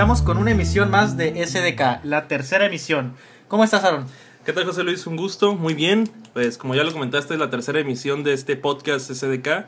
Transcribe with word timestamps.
comenzamos 0.00 0.22
con 0.26 0.38
una 0.38 0.52
emisión 0.52 0.90
más 0.90 1.18
de 1.18 1.46
SDK, 1.46 2.02
la 2.04 2.26
tercera 2.26 2.64
emisión. 2.64 3.12
¿Cómo 3.48 3.64
estás, 3.64 3.84
Aaron? 3.84 4.06
¿Qué 4.46 4.54
tal, 4.54 4.64
José 4.64 4.82
Luis? 4.82 5.06
Un 5.06 5.14
gusto, 5.14 5.54
muy 5.54 5.74
bien. 5.74 6.08
Pues 6.32 6.56
como 6.56 6.74
ya 6.74 6.84
lo 6.84 6.90
comentaste, 6.90 7.34
es 7.34 7.38
la 7.38 7.50
tercera 7.50 7.80
emisión 7.80 8.24
de 8.24 8.32
este 8.32 8.56
podcast 8.56 9.10
SDK, 9.10 9.66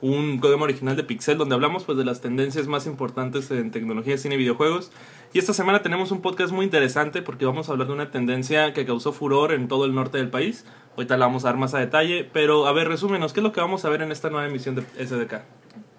un 0.00 0.38
programa 0.38 0.62
original 0.66 0.94
de 0.94 1.02
Pixel 1.02 1.36
donde 1.36 1.56
hablamos 1.56 1.82
pues 1.82 1.98
de 1.98 2.04
las 2.04 2.20
tendencias 2.20 2.68
más 2.68 2.86
importantes 2.86 3.50
en 3.50 3.72
tecnología, 3.72 4.16
cine 4.18 4.36
y 4.36 4.38
videojuegos. 4.38 4.92
Y 5.32 5.40
esta 5.40 5.52
semana 5.52 5.82
tenemos 5.82 6.12
un 6.12 6.20
podcast 6.20 6.52
muy 6.52 6.64
interesante 6.64 7.20
porque 7.20 7.44
vamos 7.44 7.68
a 7.68 7.72
hablar 7.72 7.88
de 7.88 7.94
una 7.94 8.12
tendencia 8.12 8.74
que 8.74 8.86
causó 8.86 9.12
furor 9.12 9.50
en 9.52 9.66
todo 9.66 9.84
el 9.84 9.96
norte 9.96 10.16
del 10.16 10.30
país. 10.30 10.64
Ahorita 10.96 11.16
la 11.16 11.26
vamos 11.26 11.44
a 11.44 11.48
dar 11.48 11.56
más 11.56 11.74
a 11.74 11.80
detalle, 11.80 12.22
pero 12.32 12.68
a 12.68 12.72
ver, 12.72 12.86
resúmenos, 12.86 13.32
¿qué 13.32 13.40
es 13.40 13.44
lo 13.44 13.50
que 13.50 13.60
vamos 13.60 13.84
a 13.84 13.88
ver 13.88 14.02
en 14.02 14.12
esta 14.12 14.30
nueva 14.30 14.46
emisión 14.46 14.76
de 14.76 14.82
SDK? 15.04 15.42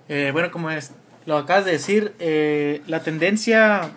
Eh, 0.07 0.29
bueno, 0.31 0.51
como 0.51 0.69
es, 0.71 0.93
lo 1.25 1.37
acabas 1.37 1.65
de 1.65 1.71
decir, 1.71 2.13
eh, 2.19 2.81
la 2.87 3.01
tendencia 3.01 3.91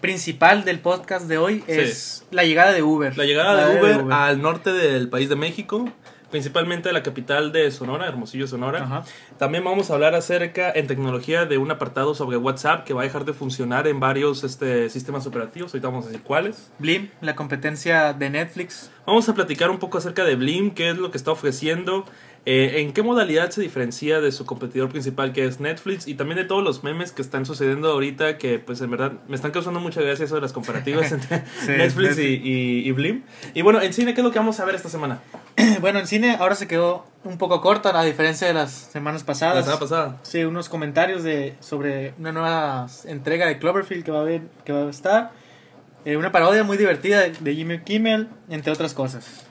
principal 0.00 0.64
del 0.64 0.78
podcast 0.78 1.26
de 1.26 1.38
hoy 1.38 1.64
es 1.66 2.24
la 2.30 2.44
llegada 2.44 2.72
de 2.72 2.82
Uber. 2.82 3.16
La 3.16 3.24
llegada 3.24 3.68
de, 3.68 3.80
Uber 3.80 4.12
al 4.12 4.40
norte 4.40 4.72
del 4.72 5.08
país 5.08 5.28
de 5.28 5.36
México, 5.36 5.90
principalmente 6.30 6.88
a 6.88 6.92
la 6.92 7.02
capital 7.02 7.52
de 7.52 7.70
Sonora, 7.70 8.06
Hermosillo, 8.06 8.46
Sonora. 8.46 8.82
Ajá. 8.84 9.04
También 9.38 9.64
vamos 9.64 9.90
a 9.90 9.94
hablar 9.94 10.14
acerca 10.14 10.70
en 10.70 10.86
tecnología 10.86 11.46
de 11.46 11.58
un 11.58 11.70
apartado 11.70 12.14
sobre 12.14 12.36
WhatsApp 12.36 12.84
que 12.84 12.94
va 12.94 13.02
a 13.02 13.04
dejar 13.04 13.24
de 13.24 13.32
funcionar 13.32 13.86
en 13.86 13.98
varios 13.98 14.44
este, 14.44 14.88
sistemas 14.90 15.26
operativos. 15.26 15.72
Ahorita 15.72 15.88
vamos 15.88 16.04
a 16.04 16.08
decir 16.08 16.22
cuáles. 16.22 16.70
Blim, 16.78 17.08
la 17.20 17.34
competencia 17.34 18.12
de 18.12 18.30
Netflix. 18.30 18.90
Vamos 19.06 19.28
a 19.28 19.34
platicar 19.34 19.70
un 19.70 19.78
poco 19.78 19.98
acerca 19.98 20.24
de 20.24 20.36
Blim, 20.36 20.72
qué 20.72 20.90
es 20.90 20.98
lo 20.98 21.10
que 21.10 21.18
está 21.18 21.32
ofreciendo, 21.32 22.04
eh, 22.46 22.80
en 22.80 22.92
qué 22.92 23.02
modalidad 23.02 23.50
se 23.50 23.60
diferencia 23.60 24.20
de 24.20 24.32
su 24.32 24.46
competidor 24.46 24.88
principal 24.88 25.32
que 25.32 25.44
es 25.44 25.60
Netflix 25.60 26.06
y 26.08 26.14
también 26.14 26.38
de 26.38 26.44
todos 26.44 26.64
los 26.64 26.82
memes 26.82 27.12
que 27.12 27.20
están 27.22 27.44
sucediendo 27.44 27.90
ahorita 27.90 28.38
que 28.38 28.58
pues 28.58 28.80
en 28.80 28.90
verdad 28.90 29.12
me 29.28 29.36
están 29.36 29.50
causando 29.50 29.80
mucha 29.80 30.00
gracia 30.00 30.24
eso 30.24 30.36
de 30.36 30.40
las 30.40 30.52
comparativas 30.52 31.12
entre 31.12 31.44
Sí, 31.60 31.68
Netflix 31.68 32.18
y, 32.18 32.22
y, 32.22 32.88
y 32.88 32.92
Blim. 32.92 33.22
Y 33.54 33.62
bueno, 33.62 33.80
en 33.82 33.92
cine, 33.92 34.14
¿qué 34.14 34.20
es 34.20 34.24
lo 34.24 34.30
que 34.32 34.38
vamos 34.38 34.58
a 34.60 34.64
ver 34.64 34.74
esta 34.74 34.88
semana? 34.88 35.20
bueno, 35.80 35.98
en 35.98 36.06
cine 36.06 36.36
ahora 36.38 36.54
se 36.54 36.66
quedó 36.66 37.04
un 37.24 37.36
poco 37.36 37.60
corta 37.60 37.98
a 37.98 38.04
diferencia 38.04 38.46
de 38.46 38.54
las 38.54 38.70
semanas 38.72 39.22
La 39.22 39.26
pasadas. 39.26 39.64
semana 39.64 39.80
pasada. 39.80 40.18
Sí, 40.22 40.44
unos 40.44 40.68
comentarios 40.68 41.22
de 41.24 41.54
sobre 41.60 42.14
una 42.18 42.32
nueva 42.32 42.86
entrega 43.06 43.46
de 43.46 43.58
Cloverfield 43.58 44.04
que 44.04 44.10
va 44.10 44.18
a 44.18 44.22
haber, 44.22 44.42
que 44.64 44.72
va 44.72 44.86
a 44.86 44.90
estar. 44.90 45.32
Eh, 46.04 46.16
una 46.16 46.32
parodia 46.32 46.62
muy 46.64 46.76
divertida 46.78 47.20
de, 47.20 47.32
de 47.32 47.54
Jimmy 47.54 47.80
Kimmel, 47.80 48.28
entre 48.48 48.72
otras 48.72 48.94
cosas. 48.94 49.44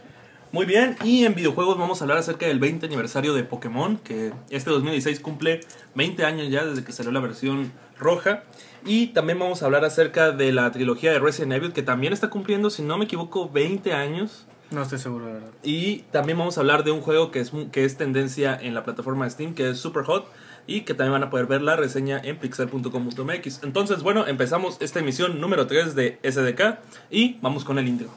Muy 0.57 0.65
bien, 0.65 0.95
y 1.03 1.23
en 1.23 1.35
videojuegos 1.35 1.77
vamos 1.77 2.01
a 2.01 2.05
hablar 2.05 2.17
acerca 2.17 2.47
del 2.47 2.57
20 2.57 2.87
aniversario 2.87 3.35
de 3.35 3.43
Pokémon, 3.43 3.97
que 3.97 4.33
este 4.49 4.71
2016 4.71 5.19
cumple 5.19 5.59
20 5.93 6.25
años 6.25 6.49
ya 6.49 6.65
desde 6.65 6.83
que 6.83 6.91
salió 6.91 7.11
la 7.11 7.19
versión 7.19 7.71
roja. 7.99 8.41
Y 8.83 9.09
también 9.09 9.37
vamos 9.37 9.61
a 9.61 9.67
hablar 9.67 9.85
acerca 9.85 10.31
de 10.31 10.51
la 10.51 10.71
trilogía 10.71 11.11
de 11.11 11.19
Resident 11.19 11.53
Evil, 11.53 11.73
que 11.73 11.83
también 11.83 12.11
está 12.11 12.31
cumpliendo, 12.31 12.71
si 12.71 12.81
no 12.81 12.97
me 12.97 13.05
equivoco, 13.05 13.47
20 13.47 13.93
años. 13.93 14.47
No 14.71 14.81
estoy 14.81 14.97
seguro, 14.97 15.27
de 15.27 15.33
verdad. 15.33 15.51
Y 15.61 15.97
también 16.11 16.39
vamos 16.39 16.57
a 16.57 16.61
hablar 16.61 16.83
de 16.83 16.89
un 16.89 17.01
juego 17.01 17.29
que 17.29 17.39
es, 17.39 17.51
que 17.71 17.85
es 17.85 17.95
tendencia 17.95 18.57
en 18.59 18.73
la 18.73 18.83
plataforma 18.83 19.25
de 19.25 19.29
Steam, 19.29 19.53
que 19.53 19.69
es 19.69 19.77
Super 19.77 20.05
Hot. 20.05 20.25
Y 20.65 20.81
que 20.81 20.95
también 20.95 21.11
van 21.11 21.23
a 21.23 21.29
poder 21.29 21.45
ver 21.45 21.61
la 21.61 21.75
reseña 21.75 22.19
en 22.23 22.39
pixel.com.mx. 22.39 23.61
Entonces, 23.61 24.01
bueno, 24.01 24.25
empezamos 24.25 24.77
esta 24.79 25.01
emisión 25.01 25.39
número 25.39 25.67
3 25.67 25.93
de 25.93 26.17
SDK 26.23 26.79
y 27.11 27.37
vamos 27.41 27.63
con 27.63 27.77
el 27.77 27.87
intro. 27.87 28.09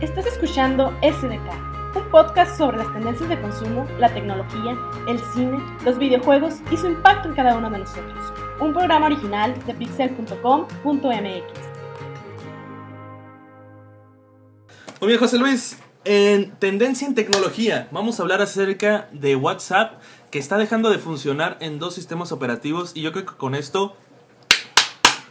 Estás 0.00 0.26
escuchando 0.26 0.96
SDK, 1.02 1.77
un 1.94 2.10
podcast 2.10 2.56
sobre 2.56 2.78
las 2.78 2.92
tendencias 2.92 3.28
de 3.28 3.40
consumo, 3.40 3.86
la 3.98 4.12
tecnología, 4.12 4.76
el 5.06 5.18
cine, 5.32 5.58
los 5.84 5.98
videojuegos 5.98 6.54
y 6.70 6.76
su 6.76 6.86
impacto 6.86 7.28
en 7.28 7.34
cada 7.34 7.56
uno 7.56 7.70
de 7.70 7.78
nosotros. 7.78 8.32
Un 8.60 8.72
programa 8.72 9.06
original 9.06 9.54
de 9.66 9.74
pixel.com.mx. 9.74 11.68
Muy 15.00 15.08
bien, 15.08 15.20
José 15.20 15.38
Luis. 15.38 15.78
En 16.04 16.52
tendencia 16.52 17.06
en 17.06 17.14
tecnología, 17.14 17.88
vamos 17.90 18.18
a 18.18 18.22
hablar 18.22 18.40
acerca 18.40 19.08
de 19.12 19.36
WhatsApp 19.36 20.00
que 20.30 20.38
está 20.38 20.56
dejando 20.58 20.90
de 20.90 20.98
funcionar 20.98 21.56
en 21.60 21.78
dos 21.78 21.94
sistemas 21.94 22.32
operativos 22.32 22.92
y 22.94 23.02
yo 23.02 23.12
creo 23.12 23.26
que 23.26 23.36
con 23.36 23.54
esto, 23.54 23.96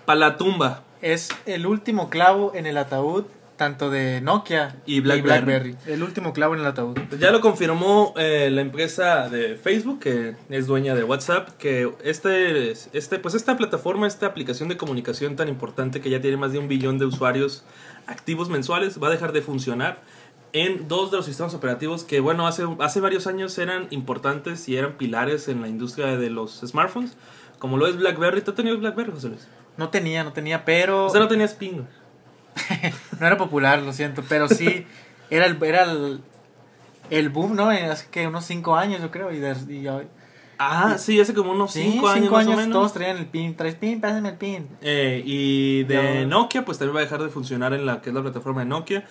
para 0.05 0.19
la 0.19 0.37
tumba. 0.37 0.83
Es 1.01 1.29
el 1.45 1.67
último 1.67 2.09
clavo 2.09 2.53
en 2.55 2.65
el 2.65 2.77
ataúd, 2.77 3.25
tanto 3.57 3.90
de 3.90 4.22
Nokia 4.22 4.78
Y 4.85 5.01
BlackBerry. 5.01 5.75
El 5.88 6.03
último 6.03 6.31
clavo 6.31 6.53
en 6.53 6.62
el 6.62 6.68
ataúd. 6.68 6.97
Ya 7.19 7.31
lo 7.31 7.41
confirmó 7.41 8.13
eh, 8.16 8.50
la 8.51 8.62
empresa 8.62 9.28
de 9.29 9.56
Facebook, 9.56 10.00
que 10.00 10.35
es 10.50 10.68
dueña 10.68 10.95
de 10.95 11.03
WhatsApp, 11.03 11.50
que 11.57 11.91
este, 12.03 12.72
este, 12.72 13.19
pues 13.19 13.34
esta 13.34 13.57
plataforma, 13.57 14.07
esta 14.07 14.28
aplicación 14.28 14.69
de 14.69 14.78
comunicación 14.78 15.35
tan 15.35 15.50
importante 15.50 16.00
que 16.00 16.09
ya 16.09 16.22
tiene 16.22 16.38
más 16.38 16.53
de 16.53 16.59
un 16.59 16.68
billón 16.68 17.00
de 17.00 17.06
usuarios 17.06 17.66
activos 18.06 18.47
mensuales, 18.47 19.01
va 19.01 19.07
a 19.07 19.12
dejar 19.12 19.34
de 19.34 19.41
funcionar 19.41 20.01
en 20.53 20.88
dos 20.88 21.12
de 21.12 21.18
los 21.18 21.25
sistemas 21.25 21.53
operativos 21.53 22.03
que, 22.03 22.19
bueno, 22.19 22.47
hace, 22.47 22.63
hace 22.79 23.01
varios 23.01 23.28
años 23.28 23.57
eran 23.57 23.88
importantes 23.89 24.69
y 24.69 24.78
eran 24.78 24.94
pilares 24.94 25.47
en 25.47 25.62
la 25.62 25.68
industria 25.68 26.18
de 26.18 26.29
los 26.29 26.62
smartphones, 26.66 27.18
como 27.59 27.78
lo 27.78 27.88
es 27.88 27.97
BlackBerry. 27.97 28.41
¿Tú 28.41 28.51
has 28.51 28.57
tenido 28.57 28.78
BlackBerry, 28.78 29.12
José 29.12 29.29
Luis? 29.29 29.47
No 29.78 29.89
tenía, 29.89 30.24
no 30.24 30.34
tenía, 30.34 30.63
pero... 30.63 31.06
O 31.06 31.09
sea, 31.09 31.19
no 31.19 31.28
tenías 31.28 31.53
ping. 31.53 31.84
No 33.19 33.28
era 33.28 33.38
popular, 33.38 33.81
lo 33.81 33.94
siento, 33.94 34.23
pero 34.28 34.47
sí 34.47 34.85
era 35.29 35.45
el, 35.45 35.62
era 35.63 35.84
el, 35.84 36.22
el 37.09 37.29
boom, 37.29 37.56
¿no? 37.56 37.69
Hace 37.69 38.07
que 38.09 38.28
unos 38.28 38.45
5 38.45 38.75
años, 38.75 39.01
yo 39.01 39.12
creo. 39.12 39.31
Y, 39.31 39.40
de- 39.40 39.73
y 39.73 39.88
Ah, 40.59 40.95
sí, 40.97 41.19
hace 41.19 41.34
como 41.35 41.51
unos 41.51 41.72
sí, 41.73 41.84
5 41.91 42.07
años, 42.07 42.31
más 42.31 42.47
o 42.47 42.51
menos. 42.56 42.72
todos 42.72 42.94
traían 42.94 43.18
el 43.18 43.28
pin. 43.28 43.56
Traes 43.56 43.75
pin, 43.75 44.01
pásame 44.01 44.29
el 44.29 44.38
pin. 44.38 44.68
Eh, 44.81 45.22
y 45.25 45.84
de 45.84 45.94
Ya. 46.22 46.25
Nokia, 46.25 46.66
pues 46.66 46.79
también 46.79 46.95
va 46.95 47.00
a 47.01 47.03
dejar 47.03 47.22
de 47.22 47.29
funcionar 47.29 47.73
en 47.73 47.85
la 47.85 48.01
que 48.01 48.09
es 48.09 48.16
la 48.16 48.22
plataforma 48.23 48.62
de 48.62 48.66
Nokia. 48.68 49.06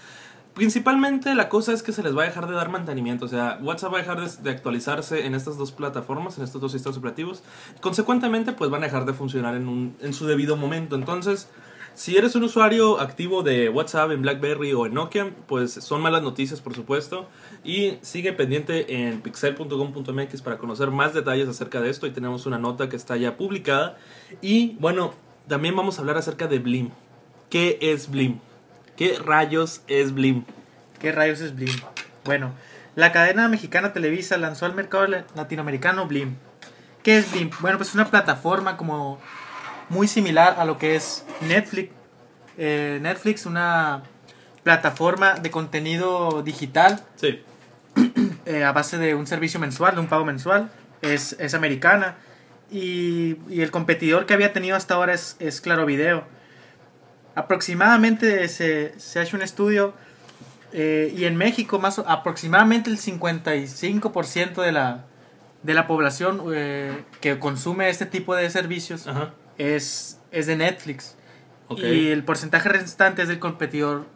Principalmente 0.54 1.34
la 1.34 1.48
cosa 1.50 1.72
es 1.74 1.82
que 1.82 1.92
se 1.92 2.02
les 2.02 2.16
va 2.16 2.22
a 2.22 2.26
dejar 2.26 2.48
de 2.48 2.54
dar 2.54 2.70
mantenimiento. 2.70 3.26
O 3.26 3.28
sea, 3.28 3.58
WhatsApp 3.62 3.92
va 3.92 3.98
a 3.98 4.00
dejar 4.00 4.20
de, 4.20 4.42
de 4.42 4.50
actualizarse 4.50 5.26
en 5.26 5.34
estas 5.34 5.58
dos 5.58 5.70
plataformas, 5.70 6.38
en 6.38 6.44
estos 6.44 6.60
dos 6.62 6.72
sistemas 6.72 6.96
operativos. 6.96 7.42
Consecuentemente, 7.80 8.52
pues 8.52 8.70
van 8.70 8.82
a 8.82 8.86
dejar 8.86 9.04
de 9.04 9.12
funcionar 9.12 9.54
en, 9.54 9.68
un, 9.68 9.94
en 10.00 10.14
su 10.14 10.26
debido 10.26 10.56
momento. 10.56 10.96
Entonces, 10.96 11.48
si 11.96 12.16
eres 12.16 12.34
un 12.36 12.44
usuario 12.44 13.00
activo 13.00 13.42
de 13.42 13.68
WhatsApp 13.70 14.10
en 14.12 14.20
BlackBerry 14.22 14.72
o 14.74 14.84
en 14.86 14.94
Nokia, 14.94 15.32
pues 15.48 15.72
son 15.72 16.02
malas 16.02 16.22
noticias, 16.22 16.60
por 16.60 16.74
supuesto. 16.74 17.26
Y 17.64 17.98
sigue 18.02 18.32
pendiente 18.34 19.02
en 19.08 19.20
pixel.com.mx 19.22 20.42
para 20.42 20.58
conocer 20.58 20.90
más 20.90 21.14
detalles 21.14 21.48
acerca 21.48 21.80
de 21.80 21.88
esto. 21.90 22.06
Y 22.06 22.10
tenemos 22.10 22.44
una 22.46 22.58
nota 22.58 22.88
que 22.88 22.96
está 22.96 23.16
ya 23.16 23.36
publicada. 23.36 23.96
Y 24.42 24.76
bueno, 24.78 25.14
también 25.48 25.74
vamos 25.74 25.96
a 25.98 26.02
hablar 26.02 26.18
acerca 26.18 26.46
de 26.46 26.58
Blim. 26.58 26.90
¿Qué 27.50 27.78
es 27.80 28.10
Blim? 28.10 28.40
¿Qué 28.96 29.18
rayos 29.18 29.80
es 29.88 30.12
Blim? 30.12 30.44
¿Qué 31.00 31.12
rayos 31.12 31.40
es 31.40 31.56
Blim? 31.56 31.74
Bueno, 32.24 32.52
la 32.94 33.10
cadena 33.12 33.48
mexicana 33.48 33.92
Televisa 33.92 34.36
lanzó 34.36 34.66
al 34.66 34.74
mercado 34.74 35.06
la- 35.06 35.24
latinoamericano 35.34 36.06
Blim. 36.06 36.34
¿Qué 37.02 37.18
es 37.18 37.32
Blim? 37.32 37.50
Bueno, 37.60 37.78
pues 37.78 37.90
es 37.90 37.94
una 37.94 38.10
plataforma 38.10 38.76
como 38.76 39.18
muy 39.88 40.08
similar 40.08 40.56
a 40.58 40.64
lo 40.64 40.78
que 40.78 40.96
es 40.96 41.24
Netflix. 41.40 41.92
Eh, 42.58 42.98
Netflix, 43.02 43.46
una 43.46 44.02
plataforma 44.62 45.34
de 45.34 45.50
contenido 45.50 46.42
digital 46.42 47.04
Sí. 47.16 47.42
eh, 48.46 48.64
a 48.64 48.72
base 48.72 48.98
de 48.98 49.14
un 49.14 49.26
servicio 49.26 49.60
mensual, 49.60 49.94
de 49.94 50.00
un 50.00 50.06
pago 50.08 50.24
mensual. 50.24 50.70
Es, 51.02 51.36
es 51.38 51.54
americana. 51.54 52.16
Y, 52.70 53.36
y 53.48 53.62
el 53.62 53.70
competidor 53.70 54.26
que 54.26 54.34
había 54.34 54.52
tenido 54.52 54.76
hasta 54.76 54.94
ahora 54.94 55.14
es, 55.14 55.36
es 55.38 55.60
Claro 55.60 55.86
Video. 55.86 56.24
Aproximadamente 57.34 58.48
se, 58.48 58.98
se 58.98 59.18
ha 59.18 59.22
hecho 59.22 59.36
un 59.36 59.42
estudio 59.42 59.94
eh, 60.72 61.14
y 61.16 61.24
en 61.24 61.36
México 61.36 61.78
más 61.78 61.98
aproximadamente 62.00 62.90
el 62.90 62.98
55% 62.98 64.62
de 64.62 64.72
la, 64.72 65.04
de 65.62 65.74
la 65.74 65.86
población 65.86 66.42
eh, 66.54 67.04
que 67.20 67.38
consume 67.38 67.88
este 67.88 68.04
tipo 68.04 68.34
de 68.34 68.50
servicios 68.50 69.06
Ajá. 69.06 69.32
Es, 69.58 70.20
es 70.30 70.46
de 70.46 70.56
Netflix. 70.56 71.16
Y 71.76 72.08
el 72.08 72.24
porcentaje 72.24 72.68
restante 72.68 73.22
es 73.22 73.28
del 73.28 73.40
competidor 73.40 74.06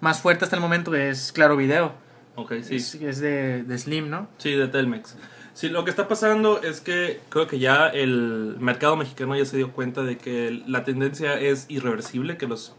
más 0.00 0.20
fuerte 0.20 0.44
hasta 0.44 0.56
el 0.56 0.62
momento, 0.62 0.90
que 0.90 1.10
es 1.10 1.32
Claro 1.32 1.56
Video. 1.56 1.94
Ok, 2.34 2.54
sí. 2.62 2.76
Es, 2.76 2.94
es 2.94 3.18
de, 3.20 3.62
de 3.62 3.78
Slim, 3.78 4.08
¿no? 4.08 4.28
Sí, 4.38 4.52
de 4.52 4.68
Telmex. 4.68 5.16
Sí, 5.52 5.70
lo 5.70 5.84
que 5.84 5.90
está 5.90 6.06
pasando 6.06 6.60
es 6.62 6.80
que 6.80 7.20
creo 7.30 7.46
que 7.46 7.58
ya 7.58 7.88
el 7.88 8.56
mercado 8.58 8.94
mexicano 8.96 9.34
ya 9.36 9.44
se 9.46 9.56
dio 9.56 9.72
cuenta 9.72 10.02
de 10.02 10.18
que 10.18 10.62
la 10.66 10.84
tendencia 10.84 11.40
es 11.40 11.64
irreversible, 11.68 12.36
que 12.36 12.46
los 12.46 12.74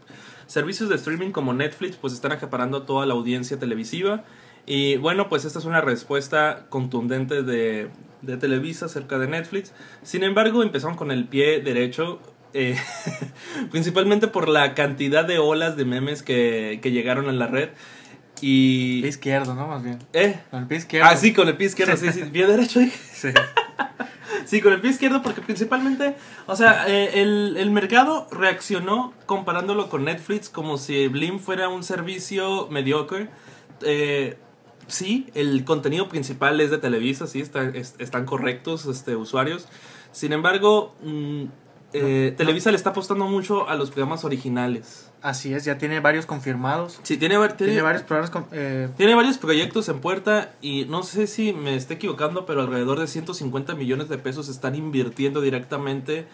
servicios 0.46 0.88
de 0.88 0.94
streaming 0.94 1.32
como 1.32 1.52
Netflix 1.52 1.96
pues 1.96 2.12
están 2.12 2.30
acaparando 2.30 2.82
toda 2.82 3.04
la 3.04 3.14
audiencia 3.14 3.58
televisiva. 3.58 4.24
Y 4.70 4.98
bueno, 4.98 5.30
pues 5.30 5.46
esta 5.46 5.58
es 5.58 5.64
una 5.64 5.80
respuesta 5.80 6.66
contundente 6.68 7.42
de, 7.42 7.88
de 8.20 8.36
Televisa 8.36 8.84
acerca 8.84 9.18
de 9.18 9.26
Netflix. 9.26 9.72
Sin 10.02 10.22
embargo, 10.24 10.62
empezaron 10.62 10.94
con 10.94 11.10
el 11.10 11.26
pie 11.26 11.60
derecho. 11.62 12.20
eh, 12.52 12.76
principalmente 13.70 14.28
por 14.28 14.46
la 14.46 14.74
cantidad 14.74 15.24
de 15.24 15.38
olas 15.38 15.78
de 15.78 15.86
memes 15.86 16.22
que, 16.22 16.80
que 16.82 16.90
llegaron 16.90 17.30
a 17.30 17.32
la 17.32 17.46
red. 17.46 17.70
Y... 18.42 19.00
Pie 19.00 19.08
izquierdo, 19.08 19.54
¿no? 19.54 19.68
Más 19.68 19.82
bien. 19.82 20.00
¿Eh? 20.12 20.38
Con 20.50 20.60
el 20.60 20.68
pie 20.68 20.76
izquierdo. 20.78 21.08
Ah, 21.10 21.16
sí, 21.16 21.32
con 21.32 21.48
el 21.48 21.56
pie 21.56 21.68
izquierdo, 21.68 21.96
sí, 21.96 22.12
sí. 22.12 22.24
Pie 22.32 22.46
derecho, 22.46 22.80
dije. 22.80 22.98
Sí. 23.12 23.28
Sí, 24.44 24.62
con 24.62 24.72
el 24.72 24.80
pie 24.80 24.90
izquierdo 24.92 25.20
porque 25.20 25.42
principalmente, 25.42 26.14
o 26.46 26.56
sea, 26.56 26.86
eh, 26.88 27.20
el, 27.20 27.56
el 27.58 27.70
mercado 27.70 28.28
reaccionó 28.30 29.12
comparándolo 29.26 29.90
con 29.90 30.04
Netflix 30.04 30.48
como 30.48 30.78
si 30.78 31.08
Blim 31.08 31.38
fuera 31.38 31.68
un 31.68 31.82
servicio 31.84 32.66
mediocre. 32.70 33.28
Eh, 33.82 34.38
sí, 34.88 35.28
el 35.34 35.64
contenido 35.64 36.08
principal 36.08 36.60
es 36.60 36.70
de 36.70 36.78
Televisa, 36.78 37.26
sí, 37.26 37.40
está- 37.40 37.68
es- 37.68 37.94
están 37.98 38.24
correctos 38.26 38.86
este, 38.86 39.14
usuarios. 39.16 39.68
Sin 40.12 40.32
embargo, 40.32 40.94
mm, 41.04 41.44
eh, 41.92 42.34
Televisa 42.36 42.70
le 42.70 42.76
está 42.76 42.90
apostando 42.90 43.26
mucho 43.26 43.68
a 43.68 43.74
los 43.76 43.90
programas 43.90 44.24
originales. 44.24 45.04
Así 45.22 45.52
es, 45.54 45.64
ya 45.64 45.78
tiene 45.78 46.00
varios 46.00 46.26
confirmados. 46.26 47.00
Sí, 47.02 47.16
tiene, 47.16 47.36
Tiene, 47.36 47.54
tiene, 47.54 47.82
varios 47.82 48.02
programas. 48.02 48.30
con- 48.30 48.46
eh, 48.52 48.88
tiene 48.96 49.14
varios 49.14 49.38
proyectos 49.38 49.88
en 49.88 50.00
puerta 50.00 50.52
y 50.60 50.84
no 50.84 51.02
sé 51.02 51.26
si 51.26 51.52
me 51.52 51.74
esté 51.76 51.94
equivocando, 51.94 52.46
pero 52.46 52.60
alrededor 52.60 53.00
de 53.00 53.06
150 53.06 53.74
millones 53.74 54.08
de 54.08 54.18
pesos 54.18 54.48
están 54.48 54.74
invirtiendo 54.74 55.40
directamente 55.40 56.26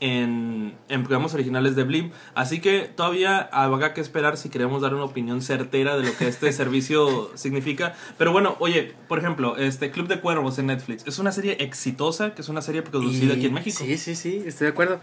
en, 0.00 0.74
en 0.88 1.02
programas 1.04 1.32
originales 1.34 1.74
de 1.76 1.84
Blim. 1.84 2.10
Así 2.34 2.60
que 2.60 2.90
todavía 2.94 3.38
habrá 3.52 3.94
que 3.94 4.00
esperar 4.00 4.36
si 4.36 4.48
queremos 4.48 4.82
dar 4.82 4.94
una 4.94 5.04
opinión 5.04 5.40
certera 5.42 5.96
de 5.96 6.04
lo 6.04 6.16
que 6.16 6.28
este 6.28 6.52
servicio 6.52 7.30
significa. 7.34 7.94
Pero 8.18 8.32
bueno, 8.32 8.56
oye, 8.58 8.94
por 9.08 9.18
ejemplo, 9.18 9.56
este 9.56 9.90
Club 9.90 10.08
de 10.08 10.20
Cuervos 10.20 10.58
en 10.58 10.66
Netflix 10.66 11.06
es 11.06 11.18
una 11.18 11.32
serie 11.32 11.56
exitosa, 11.60 12.34
que 12.34 12.42
es 12.42 12.48
una 12.48 12.62
serie 12.62 12.82
producida 12.82 13.34
y- 13.34 13.36
aquí 13.38 13.46
en 13.46 13.54
México. 13.54 13.78
Sí, 13.84 13.96
sí, 13.98 14.14
sí, 14.14 14.42
estoy 14.46 14.66
de 14.66 14.72
acuerdo. 14.72 15.00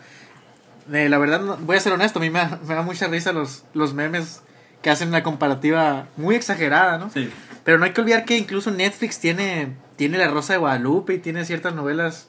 Eh, 0.92 1.07
la 1.10 1.18
verdad, 1.18 1.42
no- 1.42 1.57
voy 1.57 1.78
a 1.78 1.80
ser 1.80 1.94
honesto, 1.94 2.19
a 2.19 2.22
mí 2.22 2.30
me 2.30 2.40
da, 2.40 2.60
me 2.68 2.75
da 2.75 2.81
mucha 2.81 3.07
risa 3.07 3.31
los, 3.31 3.63
los 3.74 3.94
memes 3.94 4.42
que 4.81 4.90
hacen 4.90 5.07
una 5.07 5.24
comparativa 5.24 6.07
muy 6.18 6.36
exagerada, 6.36 6.98
¿no? 6.98 7.10
Sí. 7.10 7.30
Pero 7.63 7.78
no 7.78 7.86
hay 7.86 7.92
que 7.94 8.01
olvidar 8.01 8.25
que 8.25 8.38
incluso 8.38 8.69
Netflix 8.69 9.18
tiene, 9.19 9.78
tiene 9.95 10.18
La 10.18 10.28
Rosa 10.28 10.54
de 10.54 10.60
Guadalupe 10.60 11.13
y 11.13 11.19
tiene 11.19 11.45
ciertas 11.45 11.74
novelas 11.74 12.28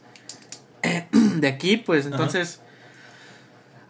de 1.45 1.51
aquí, 1.51 1.77
pues 1.77 2.07
entonces 2.07 2.61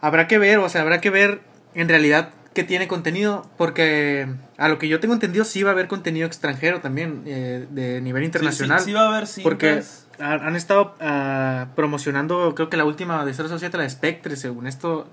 habrá 0.01 0.27
que 0.27 0.37
ver, 0.37 0.59
o 0.59 0.69
sea, 0.69 0.81
habrá 0.81 1.01
que 1.01 1.09
ver 1.09 1.41
en 1.73 1.89
realidad 1.89 2.29
qué 2.53 2.63
tiene 2.63 2.87
contenido, 2.87 3.49
porque 3.57 4.27
a 4.57 4.69
lo 4.69 4.77
que 4.77 4.87
yo 4.87 4.99
tengo 4.99 5.13
entendido 5.13 5.43
sí 5.45 5.63
va 5.63 5.71
a 5.71 5.73
haber 5.73 5.87
contenido 5.87 6.25
extranjero 6.27 6.79
también, 6.79 7.23
eh, 7.25 7.65
de 7.69 8.01
nivel 8.01 8.23
internacional. 8.23 8.79
Sí, 8.79 8.85
sí, 8.85 8.91
sí 8.91 8.93
va 8.93 9.01
a 9.01 9.07
haber 9.09 9.27
cintas. 9.27 9.43
Porque 9.43 9.83
han 10.23 10.55
estado 10.55 10.95
ah, 11.01 11.67
promocionando, 11.75 12.55
creo 12.55 12.69
que 12.69 12.77
la 12.77 12.85
última 12.85 13.25
de 13.25 13.33
007, 13.33 13.75
la 13.77 13.83
de 13.83 13.89
Spectre, 13.89 14.35
según 14.37 14.67
esto. 14.67 15.07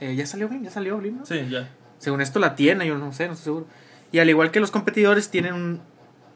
eh, 0.00 0.14
ya 0.14 0.26
salió 0.26 0.48
ya 0.62 0.70
salió 0.70 0.96
Blim, 0.98 1.18
¿no? 1.18 1.26
Sí, 1.26 1.46
ya. 1.50 1.68
Según 1.98 2.20
esto 2.20 2.38
la 2.38 2.54
tiene, 2.54 2.86
yo 2.86 2.96
no 2.98 3.12
sé, 3.12 3.26
no 3.26 3.32
estoy 3.32 3.44
seguro. 3.44 3.66
Y 4.12 4.18
al 4.20 4.28
igual 4.30 4.50
que 4.52 4.60
los 4.60 4.70
competidores, 4.70 5.30
tienen 5.30 5.54
un- 5.54 5.80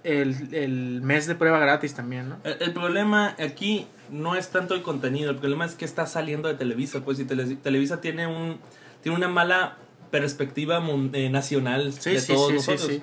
el, 0.02 0.52
el 0.54 1.02
mes 1.02 1.26
de 1.26 1.34
prueba 1.34 1.58
gratis 1.58 1.94
también, 1.94 2.28
¿no? 2.30 2.36
El, 2.44 2.56
el 2.60 2.72
problema 2.72 3.36
aquí 3.38 3.86
no 4.10 4.34
es 4.36 4.50
tanto 4.50 4.74
el 4.74 4.82
contenido, 4.82 5.30
el 5.30 5.36
problema 5.36 5.64
es 5.64 5.74
que 5.74 5.84
está 5.84 6.06
saliendo 6.06 6.48
de 6.48 6.54
Televisa, 6.54 7.04
pues 7.04 7.18
Tele- 7.26 7.56
Televisa 7.56 8.00
tiene 8.00 8.26
un 8.26 8.58
tiene 9.02 9.16
una 9.16 9.28
mala 9.28 9.76
perspectiva 10.10 10.82
eh, 11.12 11.30
nacional 11.30 11.92
Sí, 11.92 12.10
de 12.12 12.20
sí, 12.20 12.32
todos 12.32 12.48
sí, 12.48 12.54
nosotros. 12.54 13.00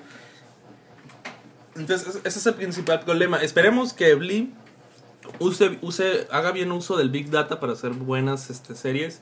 Entonces, 1.76 2.08
ese- 2.08 2.20
ese 2.24 2.38
es 2.38 2.46
el 2.46 2.54
principal 2.54 3.00
problema. 3.00 3.38
Esperemos 3.42 3.92
que 3.92 4.14
Blim 4.14 4.52
use, 5.38 5.78
use, 5.82 6.26
haga 6.30 6.52
bien 6.52 6.72
uso 6.72 6.96
del 6.96 7.10
Big 7.10 7.30
Data 7.30 7.60
para 7.60 7.72
hacer 7.74 7.90
buenas 7.90 8.50
este, 8.50 8.74
series. 8.74 9.20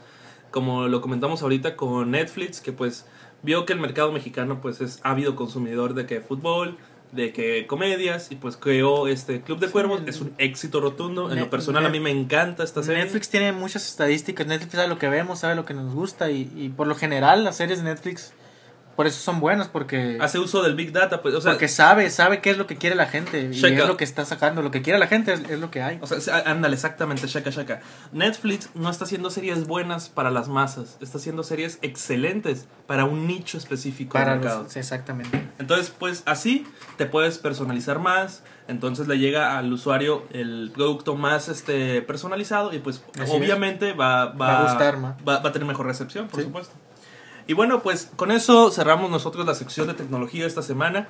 Como 0.50 0.86
lo 0.86 1.00
comentamos 1.00 1.42
ahorita 1.42 1.76
con 1.76 2.12
Netflix, 2.12 2.60
que 2.60 2.72
pues 2.72 3.06
vio 3.42 3.66
que 3.66 3.72
el 3.72 3.80
mercado 3.80 4.12
mexicano 4.12 4.60
pues 4.60 4.80
es 4.80 5.00
ávido 5.02 5.34
consumidor 5.34 5.94
de 5.94 6.06
que 6.06 6.20
fútbol, 6.20 6.76
de 7.14 7.32
que 7.32 7.66
comedias, 7.66 8.30
y 8.30 8.36
pues 8.36 8.56
creó 8.56 9.08
este 9.08 9.40
Club 9.42 9.60
de 9.60 9.68
Cuervos. 9.68 10.02
Es 10.06 10.20
un 10.20 10.34
éxito 10.38 10.80
rotundo. 10.80 11.32
En 11.32 11.38
lo 11.40 11.50
personal 11.50 11.86
a 11.86 11.88
mí 11.88 12.00
me 12.00 12.10
encanta 12.10 12.64
esta 12.64 12.82
serie. 12.82 13.02
Netflix 13.04 13.28
tiene 13.28 13.52
muchas 13.52 13.88
estadísticas, 13.88 14.46
Netflix 14.46 14.72
sabe 14.72 14.88
lo 14.88 14.98
que 14.98 15.08
vemos, 15.08 15.40
sabe 15.40 15.54
lo 15.54 15.64
que 15.64 15.74
nos 15.74 15.94
gusta 15.94 16.30
y, 16.30 16.50
y 16.56 16.68
por 16.70 16.86
lo 16.86 16.94
general 16.94 17.44
las 17.44 17.56
series 17.56 17.78
de 17.78 17.84
Netflix 17.84 18.32
por 18.96 19.06
eso 19.06 19.20
son 19.20 19.40
buenas 19.40 19.68
porque 19.68 20.18
hace 20.20 20.38
uso 20.38 20.62
del 20.62 20.74
Big 20.74 20.92
Data, 20.92 21.22
pues, 21.22 21.34
o 21.34 21.40
sea, 21.40 21.52
porque 21.52 21.68
sabe, 21.68 22.10
sabe 22.10 22.40
qué 22.40 22.50
es 22.50 22.58
lo 22.58 22.66
que 22.66 22.76
quiere 22.76 22.96
la 22.96 23.06
gente 23.06 23.40
y 23.40 23.50
Checa. 23.60 23.82
es 23.82 23.88
lo 23.88 23.96
que 23.96 24.04
está 24.04 24.24
sacando, 24.24 24.62
lo 24.62 24.70
que 24.70 24.82
quiere 24.82 24.98
la 24.98 25.06
gente 25.06 25.32
es, 25.32 25.40
es 25.50 25.58
lo 25.60 25.70
que 25.70 25.82
hay. 25.82 25.98
O 26.00 26.06
sea, 26.06 26.42
ándale, 26.46 26.74
exactamente, 26.74 27.26
shaka 27.26 27.50
shaka. 27.50 27.80
Netflix 28.12 28.70
no 28.74 28.88
está 28.90 29.04
haciendo 29.04 29.30
series 29.30 29.66
buenas 29.66 30.08
para 30.08 30.30
las 30.30 30.48
masas, 30.48 30.96
está 31.00 31.18
haciendo 31.18 31.42
series 31.42 31.78
excelentes 31.82 32.66
para 32.86 33.04
un 33.04 33.26
nicho 33.26 33.58
específico 33.58 34.12
Para 34.14 34.32
del 34.32 34.40
mercado. 34.40 34.62
los, 34.64 34.76
exactamente. 34.76 35.48
Entonces, 35.58 35.92
pues 35.96 36.22
así 36.26 36.66
te 36.96 37.06
puedes 37.06 37.38
personalizar 37.38 37.98
más, 37.98 38.42
entonces 38.68 39.08
le 39.08 39.18
llega 39.18 39.58
al 39.58 39.72
usuario 39.72 40.24
el 40.32 40.70
producto 40.74 41.16
más 41.16 41.48
este 41.48 42.00
personalizado 42.02 42.72
y 42.72 42.78
pues 42.78 43.02
Así 43.20 43.30
obviamente 43.32 43.92
va, 43.92 44.26
va, 44.26 44.32
Va 44.46 44.58
a 44.60 44.62
gustar 44.70 44.96
más. 44.98 45.16
Va, 45.26 45.38
va 45.40 45.48
a 45.50 45.52
tener 45.52 45.66
mejor 45.68 45.86
recepción, 45.86 46.28
por 46.28 46.40
Sí. 46.40 46.46
supuesto. 46.46 46.74
Y 47.46 47.52
bueno, 47.54 47.82
pues 47.82 48.10
con 48.16 48.30
eso 48.30 48.70
cerramos 48.70 49.10
nosotros 49.10 49.44
la 49.46 49.54
sección 49.54 49.86
de 49.86 49.94
tecnología 49.94 50.46
esta 50.46 50.62
semana. 50.62 51.08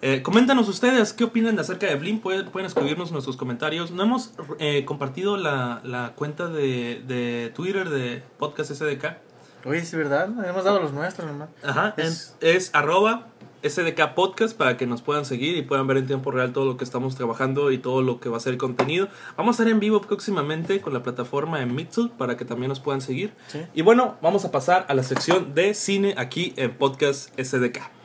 Eh, 0.00 0.22
coméntanos 0.22 0.68
ustedes 0.68 1.12
qué 1.12 1.24
opinan 1.24 1.56
de 1.56 1.62
acerca 1.62 1.86
de 1.86 1.96
Blim. 1.96 2.20
Pueden, 2.20 2.46
pueden 2.50 2.66
escribirnos 2.66 3.10
nuestros 3.12 3.36
comentarios. 3.36 3.90
No 3.90 4.02
hemos 4.04 4.32
eh, 4.58 4.84
compartido 4.84 5.36
la, 5.36 5.80
la 5.84 6.12
cuenta 6.14 6.46
de, 6.48 7.02
de 7.06 7.52
Twitter 7.54 7.88
de 7.88 8.22
Podcast 8.38 8.70
SDK. 8.72 9.16
Oye, 9.64 9.78
es 9.80 9.92
verdad, 9.92 10.28
hemos 10.48 10.62
dado 10.64 10.80
los 10.80 10.92
nuestros 10.92 11.26
nomás. 11.26 11.48
Ajá, 11.64 11.94
Es- 11.96 12.36
es, 12.40 12.66
es 12.68 12.70
arroba 12.74 13.26
SDK 13.62 14.14
Podcast 14.14 14.56
para 14.56 14.76
que 14.76 14.86
nos 14.86 15.02
puedan 15.02 15.24
seguir 15.24 15.56
y 15.56 15.62
puedan 15.62 15.86
ver 15.86 15.98
en 15.98 16.06
tiempo 16.06 16.30
real 16.30 16.52
todo 16.52 16.64
lo 16.64 16.76
que 16.76 16.84
estamos 16.84 17.16
trabajando 17.16 17.70
y 17.70 17.78
todo 17.78 18.02
lo 18.02 18.20
que 18.20 18.28
va 18.28 18.36
a 18.36 18.40
ser 18.40 18.52
el 18.54 18.58
contenido. 18.58 19.08
Vamos 19.36 19.58
a 19.58 19.62
estar 19.62 19.72
en 19.72 19.80
vivo 19.80 20.00
próximamente 20.00 20.80
con 20.80 20.92
la 20.92 21.02
plataforma 21.02 21.62
en 21.62 21.74
Mixel 21.74 22.10
para 22.10 22.36
que 22.36 22.44
también 22.44 22.68
nos 22.68 22.80
puedan 22.80 23.00
seguir. 23.00 23.32
Sí. 23.48 23.60
Y 23.74 23.82
bueno, 23.82 24.16
vamos 24.22 24.44
a 24.44 24.50
pasar 24.50 24.86
a 24.88 24.94
la 24.94 25.02
sección 25.02 25.54
de 25.54 25.74
cine 25.74 26.14
aquí 26.16 26.52
en 26.56 26.76
Podcast 26.76 27.38
SDK. 27.38 27.97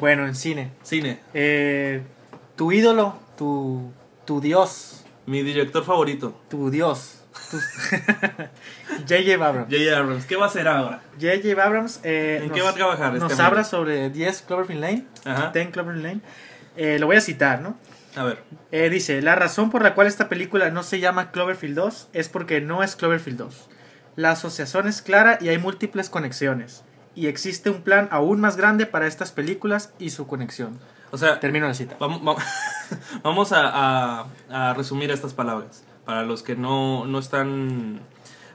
Bueno, 0.00 0.26
en 0.26 0.34
cine. 0.34 0.72
Cine, 0.82 1.20
Eh, 1.34 2.02
tu 2.56 2.72
ídolo, 2.72 3.18
tu, 3.36 3.92
tu 4.24 4.40
dios, 4.40 5.04
mi 5.26 5.42
director 5.42 5.84
favorito, 5.84 6.40
tu 6.48 6.70
dios. 6.70 7.22
J.J. 9.06 9.34
Abrams. 9.44 9.68
J.J. 9.70 9.96
Abrams. 9.96 10.26
¿Qué 10.26 10.36
va 10.36 10.46
a 10.46 10.48
hacer 10.48 10.68
ahora? 10.68 11.02
J.J. 11.20 11.62
Abrams 11.62 12.00
eh, 12.02 12.40
¿En 12.42 12.50
qué 12.50 12.60
va 12.62 12.70
a 12.70 12.74
trabajar 12.74 13.14
este 13.14 13.28
Nos 13.28 13.38
habla 13.38 13.64
sobre 13.64 14.10
10 14.10 14.42
Cloverfield 14.42 14.80
Lane. 14.80 15.04
Ajá. 15.24 15.50
10 15.52 15.70
Cloverfield 15.70 16.04
Lane. 16.04 16.20
Eh, 16.76 16.98
lo 16.98 17.06
voy 17.06 17.16
a 17.16 17.20
citar, 17.20 17.60
¿no? 17.60 17.76
A 18.16 18.24
ver. 18.24 18.42
Eh, 18.72 18.90
dice, 18.90 19.22
la 19.22 19.34
razón 19.34 19.70
por 19.70 19.82
la 19.82 19.94
cual 19.94 20.06
esta 20.06 20.28
película 20.28 20.70
no 20.70 20.82
se 20.82 21.00
llama 21.00 21.30
Cloverfield 21.30 21.76
2 21.76 22.08
es 22.12 22.28
porque 22.28 22.60
no 22.60 22.82
es 22.82 22.96
Cloverfield 22.96 23.38
2. 23.38 23.68
La 24.16 24.32
asociación 24.32 24.88
es 24.88 25.02
clara 25.02 25.38
y 25.40 25.48
hay 25.48 25.58
múltiples 25.58 26.10
conexiones. 26.10 26.82
Y 27.18 27.26
existe 27.26 27.68
un 27.70 27.82
plan 27.82 28.08
aún 28.12 28.40
más 28.40 28.56
grande 28.56 28.86
para 28.86 29.06
estas 29.06 29.32
películas 29.32 29.92
y 29.98 30.10
su 30.10 30.26
conexión. 30.26 30.78
O 31.10 31.18
sea, 31.18 31.40
Termino 31.40 31.66
la 31.66 31.74
cita. 31.74 31.96
Vamos, 31.98 32.22
vamos, 32.22 32.42
vamos 33.24 33.52
a, 33.52 34.20
a- 34.20 34.26
a 34.50 34.74
resumir 34.74 35.10
estas 35.10 35.34
palabras 35.34 35.82
para 36.04 36.22
los 36.22 36.42
que 36.42 36.54
no, 36.54 37.06
no 37.06 37.18
están 37.18 38.00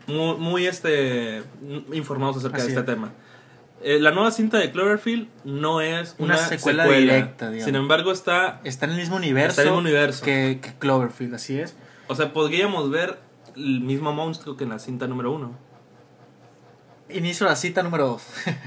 muy, 0.08 0.36
muy, 0.38 0.66
este, 0.68 1.44
informados 1.92 2.38
acerca 2.38 2.58
Así 2.58 2.68
de 2.68 2.80
este 2.80 2.92
es. 2.92 2.98
tema. 2.98 3.12
Eh, 3.82 4.00
la 4.00 4.12
nueva 4.12 4.32
cinta 4.32 4.58
de 4.60 4.72
Cloverfield 4.72 5.28
no 5.44 5.82
es 5.82 6.16
Una 6.18 6.36
una, 6.36 6.38
secuela 6.48 6.84
secuela, 6.84 7.14
directa, 7.16 7.50
digamos. 7.50 7.66
Sin 7.66 7.76
embargo, 7.76 8.12
está. 8.14 8.62
Está 8.64 8.86
en 8.86 8.92
el 8.94 8.98
mismo 8.98 9.18
universo, 9.18 9.60
el 9.62 9.68
mismo 9.68 9.80
universo. 9.80 10.24
Que, 10.24 10.60
que 10.62 10.74
Cloverfield, 10.80 11.36
así 11.36 11.60
es. 11.60 11.76
O 12.08 12.16
sea, 12.16 12.32
podríamos 12.32 12.90
ver 12.90 13.20
el 13.58 13.82
mismo 13.82 14.14
monstruo 14.14 14.56
que 14.56 14.64
en 14.64 14.70
la 14.70 14.80
cinta 14.80 15.06
número 15.08 15.32
uno. 15.34 15.52
Inicio 17.14 17.46
la 17.46 17.56
cita 17.56 17.84
número 17.84 18.08
2. 18.08 18.24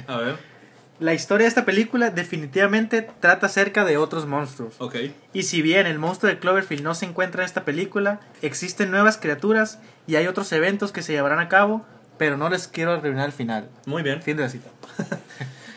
A 0.06 0.16
ver, 0.16 0.36
la 1.00 1.14
historia 1.14 1.44
de 1.44 1.48
esta 1.48 1.64
película 1.64 2.10
definitivamente 2.10 3.02
trata 3.20 3.46
acerca 3.46 3.84
de 3.84 3.96
otros 3.96 4.26
monstruos. 4.26 4.74
ok. 4.78 4.96
Y 5.32 5.42
si 5.44 5.62
bien 5.62 5.86
el 5.86 5.98
monstruo 5.98 6.30
de 6.30 6.38
Cloverfield 6.38 6.82
no 6.82 6.94
se 6.94 7.06
encuentra 7.06 7.42
en 7.42 7.46
esta 7.46 7.64
película, 7.64 8.20
existen 8.42 8.90
nuevas 8.90 9.18
criaturas 9.18 9.78
y 10.06 10.16
hay 10.16 10.26
otros 10.26 10.50
eventos 10.52 10.92
que 10.92 11.02
se 11.02 11.12
llevarán 11.12 11.38
a 11.38 11.48
cabo, 11.48 11.84
pero 12.18 12.36
no 12.36 12.48
les 12.48 12.68
quiero 12.68 12.92
arruinar 12.92 13.26
el 13.26 13.32
final. 13.32 13.68
Muy 13.84 14.02
bien. 14.02 14.22
Fin 14.22 14.36
de 14.36 14.44
la 14.44 14.48
cita. 14.48 14.70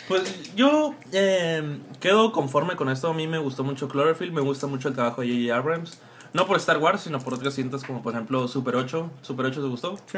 Pues 0.10 0.56
yo 0.56 0.96
eh, 1.12 1.78
quedo 2.00 2.32
conforme 2.32 2.76
con 2.76 2.90
esto. 2.90 3.12
A 3.12 3.14
mí 3.14 3.28
me 3.28 3.38
gustó 3.38 3.64
mucho 3.64 3.88
Cloverfield, 3.88 4.34
me 4.34 4.42
gusta 4.42 4.66
mucho 4.66 4.88
el 4.88 4.96
trabajo 4.96 5.22
de 5.22 5.28
J.J. 5.28 5.56
Abrams. 5.56 6.00
No 6.34 6.48
por 6.48 6.58
Star 6.58 6.80
Wars, 6.80 7.02
sino 7.02 7.20
por 7.20 7.36
otras 7.36 7.54
cintas 7.54 7.84
como 7.84 8.02
por 8.02 8.14
ejemplo 8.14 8.48
Super 8.48 8.76
8. 8.76 9.12
¿Super 9.22 9.46
8 9.46 9.62
te 9.62 9.68
gustó? 9.68 9.98
Sí. 10.12 10.18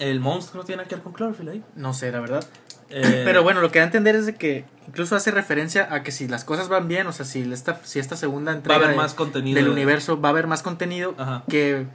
El 0.00 0.18
monstruo 0.18 0.64
tiene 0.64 0.82
que 0.84 0.96
ver 0.96 1.04
con 1.04 1.12
Cloverfield 1.12 1.50
ahí. 1.50 1.62
No 1.76 1.94
sé, 1.94 2.10
la 2.10 2.18
verdad. 2.20 2.44
Eh, 2.88 3.22
Pero 3.24 3.44
bueno, 3.44 3.60
lo 3.60 3.70
que 3.70 3.78
da 3.78 3.84
a 3.84 3.86
entender 3.86 4.16
es 4.16 4.26
de 4.26 4.34
que 4.34 4.64
incluso 4.88 5.14
hace 5.14 5.30
referencia 5.30 5.94
a 5.94 6.02
que 6.02 6.10
si 6.10 6.26
las 6.26 6.42
cosas 6.44 6.68
van 6.68 6.88
bien, 6.88 7.06
o 7.06 7.12
sea, 7.12 7.24
si 7.24 7.40
esta, 7.52 7.78
si 7.84 8.00
esta 8.00 8.16
segunda 8.16 8.50
va 8.50 8.54
a 8.54 8.56
entrega 8.56 8.76
haber 8.78 8.90
de- 8.90 8.96
más 8.96 9.14
contenido. 9.14 9.54
del 9.56 9.66
de- 9.66 9.70
universo 9.70 10.20
va 10.20 10.30
a 10.30 10.32
haber 10.32 10.48
más 10.48 10.62
contenido 10.64 11.14
Ajá. 11.16 11.44
que 11.48 11.86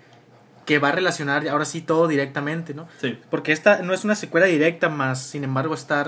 que 0.66 0.80
va 0.80 0.88
a 0.88 0.92
relacionar 0.94 1.48
ahora 1.48 1.64
sí 1.66 1.82
todo 1.82 2.08
directamente, 2.08 2.74
¿no? 2.74 2.88
Sí. 3.00 3.20
Porque 3.30 3.52
esta 3.52 3.84
no 3.84 3.94
es 3.94 4.04
una 4.04 4.16
secuela 4.16 4.48
directa, 4.48 4.90
más 4.90 5.22
sin 5.22 5.44
embargo 5.44 5.76
está 5.76 6.04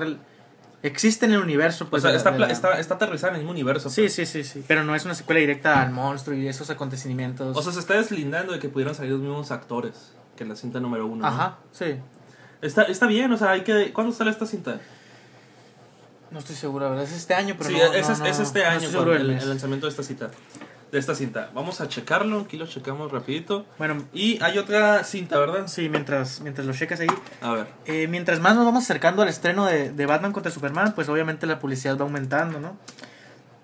existe 0.83 1.25
en 1.25 1.33
el 1.33 1.39
universo. 1.39 1.85
O 1.85 1.89
Pues, 1.89 2.01
sea, 2.03 2.09
de 2.09 2.13
la- 2.13 2.17
está, 2.17 2.31
de 2.31 2.37
pla- 2.37 2.47
la- 2.47 2.53
está, 2.53 2.79
está 2.79 2.95
aterrizada 2.95 3.29
en 3.31 3.35
el 3.35 3.41
mismo 3.41 3.51
universo. 3.51 3.89
Sí, 3.89 4.01
pues. 4.01 4.13
sí, 4.13 4.25
sí, 4.25 4.43
sí. 4.43 4.63
Pero 4.67 4.83
no 4.83 4.95
es 4.95 5.05
una 5.05 5.13
secuela 5.15 5.39
directa 5.41 5.81
al 5.81 5.91
monstruo 5.91 6.35
y 6.35 6.47
esos 6.47 6.69
acontecimientos. 6.69 7.55
O 7.55 7.61
sea, 7.61 7.71
se 7.73 7.79
está 7.79 7.95
deslindando 7.95 8.53
de 8.53 8.59
que 8.59 8.69
pudieran 8.69 8.95
salir 8.95 9.11
los 9.11 9.21
mismos 9.21 9.51
actores 9.51 10.13
que 10.37 10.45
la 10.45 10.55
cinta 10.55 10.79
número 10.79 11.05
uno. 11.05 11.23
¿no? 11.23 11.27
Ajá, 11.27 11.57
sí. 11.73 11.95
Está, 12.61 12.83
está 12.83 13.05
bien, 13.07 13.29
o 13.33 13.37
sea, 13.37 13.51
hay 13.51 13.61
que... 13.61 13.91
¿Cuándo 13.91 14.13
sale 14.13 14.31
esta 14.31 14.45
cinta? 14.45 14.79
No 16.31 16.39
estoy 16.39 16.55
seguro, 16.55 16.85
la 16.85 16.91
verdad. 16.91 17.05
Es 17.05 17.11
este 17.13 17.33
año, 17.33 17.55
pero 17.57 17.69
sí, 17.69 17.75
no, 17.77 17.83
es, 17.93 18.19
no, 18.19 18.25
es- 18.25 18.39
este 18.39 18.65
año 18.65 18.89
cuando- 18.91 19.13
el 19.13 19.37
lanzamiento 19.49 19.85
de 19.85 19.91
esta 19.91 20.03
cinta. 20.03 20.29
De 20.91 20.99
esta 20.99 21.13
cinta. 21.15 21.51
Vamos 21.53 21.81
a 21.81 21.89
checarlo, 21.89 22.39
aquí 22.39 22.55
lo 22.57 22.65
checamos 22.65 23.11
rapidito. 23.11 23.65
Bueno, 23.77 24.03
Y 24.13 24.41
hay 24.41 24.57
otra 24.57 25.03
cinta, 25.03 25.37
¿verdad? 25.37 25.67
sí, 25.67 25.89
mientras, 25.89 26.39
mientras 26.41 26.65
lo 26.65 26.73
checas 26.73 27.01
ahí. 27.01 27.07
A 27.41 27.51
ver. 27.51 27.67
Eh, 27.85 28.07
mientras 28.07 28.39
más 28.39 28.55
nos 28.55 28.63
vamos 28.65 28.83
acercando 28.85 29.21
al 29.21 29.27
estreno 29.27 29.65
de, 29.65 29.91
de 29.91 30.05
Batman 30.05 30.31
contra 30.31 30.49
Superman, 30.51 30.93
pues 30.95 31.09
obviamente 31.09 31.45
la 31.45 31.59
publicidad 31.59 31.97
va 31.97 32.03
aumentando, 32.03 32.59
¿no? 32.61 32.77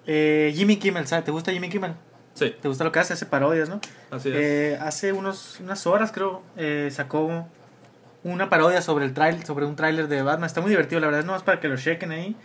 Eh, 0.05 0.51
Jimmy 0.55 0.75
Kimmel, 0.77 1.07
¿sabes? 1.07 1.23
¿Te 1.25 1.31
gusta 1.31 1.51
Jimmy 1.53 1.69
Kimmel? 1.69 1.93
Sí, 2.33 2.55
¿Te 2.61 2.67
gusta 2.67 2.83
lo 2.83 2.91
que 2.91 2.99
hace? 2.99 3.13
Hace 3.13 3.25
parodias, 3.25 3.69
¿no? 3.69 3.79
así 4.09 4.29
es. 4.29 4.35
Eh, 4.35 4.77
hace 4.81 5.13
unos, 5.13 5.59
unas 5.59 5.85
horas, 5.85 6.11
creo, 6.11 6.41
eh, 6.57 6.89
sacó 6.91 7.47
una 8.23 8.49
parodia 8.49 8.81
sobre 8.81 9.05
el 9.05 9.13
trail, 9.13 9.45
sobre 9.45 9.65
un 9.65 9.75
tráiler 9.75 10.07
de 10.07 10.23
Batman. 10.23 10.47
Está 10.47 10.61
muy 10.61 10.69
divertido, 10.69 10.99
la 10.99 11.07
verdad, 11.07 11.19
es 11.21 11.25
nomás 11.25 11.43
para 11.43 11.59
que 11.59 11.67
lo 11.67 11.77
chequen 11.77 12.11
ahí. 12.11 12.35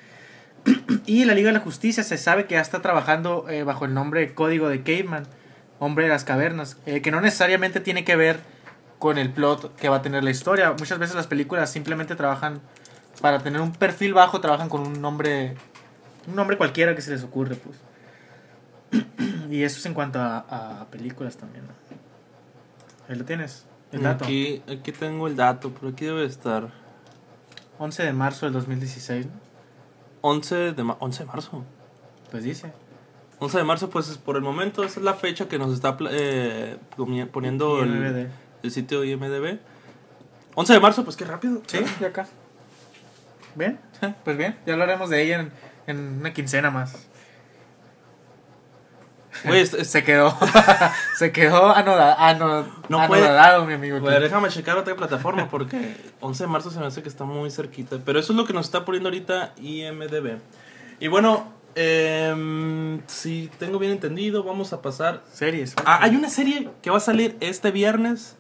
y 1.06 1.24
la 1.24 1.34
Liga 1.34 1.48
de 1.48 1.54
la 1.54 1.60
Justicia 1.60 2.02
se 2.02 2.18
sabe 2.18 2.46
que 2.46 2.54
ya 2.54 2.60
está 2.60 2.82
trabajando 2.82 3.46
eh, 3.48 3.62
bajo 3.62 3.84
el 3.84 3.94
nombre 3.94 4.34
Código 4.34 4.68
de 4.68 4.82
Caveman, 4.82 5.26
Hombre 5.78 6.04
de 6.04 6.10
las 6.10 6.24
Cavernas, 6.24 6.76
eh, 6.86 7.00
que 7.00 7.10
no 7.10 7.20
necesariamente 7.20 7.80
tiene 7.80 8.04
que 8.04 8.16
ver 8.16 8.40
con 8.98 9.16
el 9.16 9.30
plot 9.30 9.76
que 9.76 9.88
va 9.88 9.96
a 9.96 10.02
tener 10.02 10.24
la 10.24 10.30
historia. 10.30 10.72
Muchas 10.72 10.98
veces 10.98 11.14
las 11.14 11.28
películas 11.28 11.70
simplemente 11.70 12.16
trabajan, 12.16 12.60
para 13.20 13.38
tener 13.38 13.60
un 13.60 13.72
perfil 13.72 14.14
bajo, 14.14 14.40
trabajan 14.40 14.68
con 14.68 14.80
un 14.80 15.00
nombre, 15.00 15.54
un 16.26 16.34
nombre 16.34 16.56
cualquiera 16.56 16.94
que 16.94 17.02
se 17.02 17.12
les 17.12 17.22
ocurre, 17.22 17.54
pues. 17.54 17.76
Y 19.50 19.62
eso 19.62 19.78
es 19.78 19.86
en 19.86 19.94
cuanto 19.94 20.20
a, 20.20 20.80
a 20.80 20.86
películas 20.86 21.36
también. 21.36 21.64
¿no? 21.66 21.72
Ahí 23.08 23.16
lo 23.18 23.24
tienes, 23.24 23.64
el 23.92 24.02
dato. 24.02 24.24
Aquí, 24.24 24.62
aquí 24.70 24.92
tengo 24.92 25.26
el 25.26 25.36
dato, 25.36 25.72
pero 25.72 25.88
aquí 25.92 26.04
debe 26.04 26.24
estar. 26.24 26.68
11 27.78 28.02
de 28.02 28.12
marzo 28.12 28.46
del 28.46 28.52
2016, 28.54 29.26
¿no? 29.26 29.32
11 30.20 30.72
de, 30.72 30.84
ma- 30.84 30.96
11 31.00 31.20
de 31.20 31.24
marzo. 31.26 31.64
Pues 32.30 32.42
dice. 32.44 32.72
11 33.38 33.58
de 33.58 33.64
marzo, 33.64 33.88
pues 33.88 34.08
es 34.08 34.18
por 34.18 34.36
el 34.36 34.42
momento, 34.42 34.82
esa 34.82 34.98
es 34.98 35.04
la 35.04 35.14
fecha 35.14 35.46
que 35.48 35.58
nos 35.58 35.72
está 35.72 35.96
eh, 36.10 36.76
poniendo 37.32 37.82
el, 37.84 38.28
sitio 38.70 39.04
IMDB. 39.04 39.58
11 40.56 40.72
de 40.72 40.80
marzo, 40.80 41.04
pues 41.04 41.16
qué 41.16 41.24
rápido. 41.24 41.62
Sí, 41.68 41.78
de 42.00 42.06
acá. 42.06 42.26
Bien, 43.54 43.78
pues 44.24 44.36
bien, 44.36 44.56
ya 44.66 44.72
hablaremos 44.72 45.08
de 45.08 45.22
ella 45.22 45.40
en, 45.40 45.52
en 45.86 46.18
una 46.20 46.32
quincena 46.32 46.70
más. 46.72 47.06
Güey, 49.44 49.66
Se 49.84 50.02
quedó, 50.04 50.36
se 51.18 51.32
quedó 51.32 51.74
anoda- 51.74 52.16
No 52.88 53.06
puede- 53.06 53.26
anodado, 53.26 53.64
mi 53.66 53.74
amigo. 53.74 54.00
Güey, 54.00 54.20
déjame 54.20 54.48
checar 54.48 54.76
otra 54.78 54.94
plataforma 54.96 55.48
porque 55.48 55.96
11 56.20 56.44
de 56.44 56.48
marzo 56.48 56.70
se 56.70 56.78
me 56.80 56.86
hace 56.86 57.02
que 57.02 57.08
está 57.08 57.24
muy 57.24 57.50
cerquita. 57.50 57.98
Pero 58.04 58.18
eso 58.18 58.32
es 58.32 58.36
lo 58.36 58.44
que 58.46 58.52
nos 58.52 58.66
está 58.66 58.84
poniendo 58.84 59.08
ahorita 59.08 59.52
IMDB. 59.60 60.38
Y 61.00 61.08
bueno, 61.08 61.52
em, 61.74 63.00
si 63.06 63.50
tengo 63.58 63.78
bien 63.78 63.92
entendido, 63.92 64.42
vamos 64.42 64.72
a 64.72 64.82
pasar. 64.82 65.22
Series. 65.32 65.74
Ah, 65.84 66.00
hay 66.02 66.16
una 66.16 66.28
serie 66.30 66.70
que 66.82 66.90
va 66.90 66.96
a 66.98 67.00
salir 67.00 67.36
este 67.40 67.70
viernes. 67.70 68.34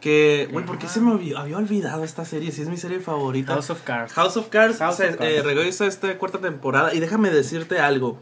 Que, 0.00 0.48
güey, 0.52 0.64
¿por 0.64 0.78
qué 0.78 0.86
se 0.86 1.00
me 1.00 1.10
había 1.12 1.40
olvidado 1.56 2.04
esta 2.04 2.24
serie? 2.24 2.52
Si 2.52 2.62
es 2.62 2.68
mi 2.68 2.76
serie 2.76 3.00
favorita. 3.00 3.54
House 3.54 3.70
of 3.70 3.82
Cards. 3.82 4.12
House 4.12 4.36
of 4.36 4.46
Cards 4.48 4.78
House 4.78 4.94
se, 4.96 5.08
of 5.08 5.16
Cards. 5.16 5.32
eh, 5.32 5.42
regresa 5.42 5.86
esta 5.86 6.16
cuarta 6.18 6.38
temporada. 6.38 6.94
Y 6.94 7.00
déjame 7.00 7.30
decirte 7.30 7.80
algo 7.80 8.16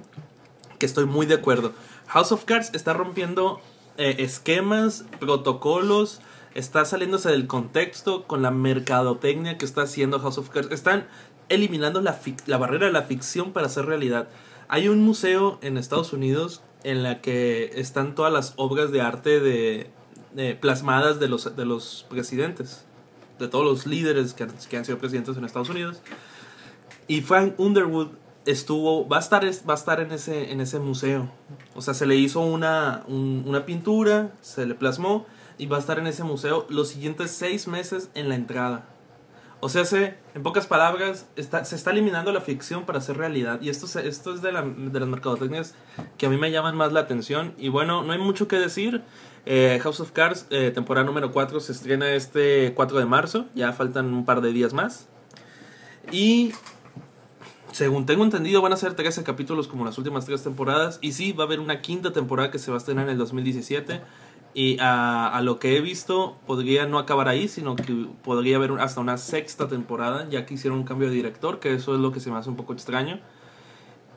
que 0.79 0.87
estoy 0.87 1.05
muy 1.05 1.27
de 1.27 1.35
acuerdo. 1.35 1.75
House 2.09 2.33
of 2.33 2.45
Cards 2.45 2.71
está 2.75 2.93
rompiendo 2.93 3.61
eh, 3.99 4.17
esquemas, 4.19 5.05
protocolos, 5.19 6.21
está 6.55 6.85
saliéndose 6.85 7.31
del 7.31 7.47
contexto 7.47 8.25
con 8.27 8.43
la 8.43 8.51
mercadotecnia 8.51 9.59
que 9.59 9.65
está 9.65 9.83
haciendo 9.83 10.19
House 10.21 10.39
of 10.39 10.49
Cards. 10.51 10.71
Están 10.71 11.07
eliminando 11.49 12.01
la, 12.01 12.19
la 12.47 12.57
barrera 12.59 12.87
de 12.87 12.93
la 12.93 13.03
ficción 13.03 13.53
para 13.53 13.67
hacer 13.67 13.87
realidad. 13.87 14.29
Hay 14.69 14.89
un 14.89 15.01
museo 15.05 15.59
en 15.63 15.77
Estados 15.77 16.13
Unidos 16.13 16.63
en 16.83 17.03
la 17.03 17.21
que 17.21 17.73
están 17.75 18.15
todas 18.15 18.33
las 18.33 18.53
obras 18.57 18.91
de 18.93 19.01
arte 19.01 19.41
de, 19.41 19.91
de- 20.35 20.55
plasmadas 20.55 21.21
de 21.21 21.29
los, 21.29 21.57
de 21.57 21.65
los 21.65 22.07
presidentes, 22.09 22.85
de 23.39 23.49
todos 23.49 23.65
los 23.65 23.87
líderes 23.87 24.35
que 24.35 24.47
que 24.71 24.77
han 24.77 24.85
sido 24.85 24.99
presidentes 24.99 25.37
en 25.37 25.45
Estados 25.45 25.69
Unidos. 25.69 26.01
Y 27.09 27.21
Frank 27.21 27.55
Underwood 27.59 28.09
estuvo, 28.47 29.07
va 29.09 29.19
a 29.19 29.21
estar, 29.21 29.45
es- 29.45 29.65
va 29.69 29.75
a 29.75 29.76
estar 29.76 30.00
en, 30.00 30.12
ese, 30.12 30.53
en 30.53 30.61
ese 30.61 30.79
museo. 30.79 31.29
O 31.75 31.83
sea, 31.83 31.95
se 31.95 32.07
le 32.07 32.17
hizo 32.17 32.41
una, 32.41 33.03
un- 33.09 33.45
una 33.47 33.67
pintura, 33.67 34.33
se 34.41 34.65
le 34.67 34.75
plasmó 34.75 35.26
y 35.59 35.67
va 35.67 35.76
a 35.76 35.81
estar 35.81 35.99
en 35.99 36.07
ese 36.07 36.25
museo 36.25 36.67
los 36.69 36.88
siguientes 36.88 37.31
seis 37.31 37.67
meses 37.69 38.11
en 38.15 38.29
la 38.29 38.35
entrada. 38.35 38.87
O 39.61 39.69
sea, 39.71 39.85
se, 39.87 40.15
en 40.35 40.43
pocas 40.43 40.67
palabras, 40.67 41.26
está, 41.35 41.65
se 41.65 41.76
está 41.76 41.91
eliminando 41.91 42.31
la 42.31 42.43
ficción 42.43 42.85
para 42.85 42.99
hacer 42.99 43.17
realidad. 43.17 43.59
Y 43.62 43.71
esto, 43.71 43.87
esto 43.99 44.35
es 44.35 44.43
de, 44.43 44.53
la- 44.53 44.62
de 44.62 45.00
las 45.00 45.09
mercadotecnias 45.09 45.75
que 46.19 46.26
a 46.26 46.29
mí 46.31 46.37
me 46.37 46.50
llaman 46.53 46.76
más 46.76 46.93
la 46.93 47.00
atención. 47.00 47.55
Y 47.59 47.69
bueno, 47.71 48.03
no 48.03 48.12
hay 48.12 48.19
mucho 48.19 48.49
que 48.49 48.57
decir. 48.59 49.03
Eh, 49.49 49.79
House 49.83 50.00
of 50.00 50.11
Cards, 50.12 50.47
eh, 50.50 50.73
temporada 50.75 51.07
número 51.07 51.33
4, 51.33 51.61
se 51.61 51.73
estrena 51.73 52.11
este 52.12 52.75
4 52.75 52.99
de 52.99 53.07
marzo. 53.07 53.47
Ya 53.55 53.73
faltan 53.73 54.12
un 54.12 54.25
par 54.26 54.41
de 54.43 54.53
días 54.53 54.73
más. 54.75 55.09
Y 56.12 56.53
según 57.76 58.06
tengo 58.06 58.25
entendido, 58.25 58.62
van 58.62 58.73
a 58.73 58.76
ser 58.78 58.95
13 58.95 59.23
capítulos 59.23 59.68
como 59.68 59.85
las 59.85 59.99
últimas 59.99 60.25
tres 60.25 60.42
temporadas. 60.42 60.99
Y 61.02 61.12
sí, 61.12 61.33
va 61.33 61.45
a 61.45 61.47
haber 61.47 61.61
una 61.61 61.83
quinta 61.83 62.11
temporada 62.11 62.50
que 62.50 62.59
se 62.59 62.71
va 62.71 62.76
a 62.76 62.78
estrenar 62.78 63.04
en 63.04 63.11
el 63.11 63.18
2017. 63.18 64.00
Y 64.54 64.78
a, 64.80 65.38
lo 65.42 65.59
que 65.59 65.76
he 65.76 65.83
visto, 65.83 66.38
podría 66.47 66.87
no 66.87 66.99
acabar 66.99 67.28
ahí, 67.28 67.49
sino 67.49 67.76
que 67.76 68.06
podría 68.25 68.56
haber 68.56 68.71
hasta 68.80 69.02
una 69.02 69.18
sexta 69.18 69.68
temporada, 69.68 70.26
ya 70.30 70.47
que 70.47 70.54
hicieron 70.54 70.78
un 70.78 70.85
cambio 70.87 71.11
de 71.11 71.14
director, 71.14 71.61
que 71.61 71.75
eso 71.75 71.95
es 71.95 72.00
lo 72.00 72.12
que 72.12 72.21
se 72.21 72.30
me 72.30 72.38
hace 72.38 72.49
un 72.49 72.56
poco 72.56 72.73
extraño. 72.73 73.21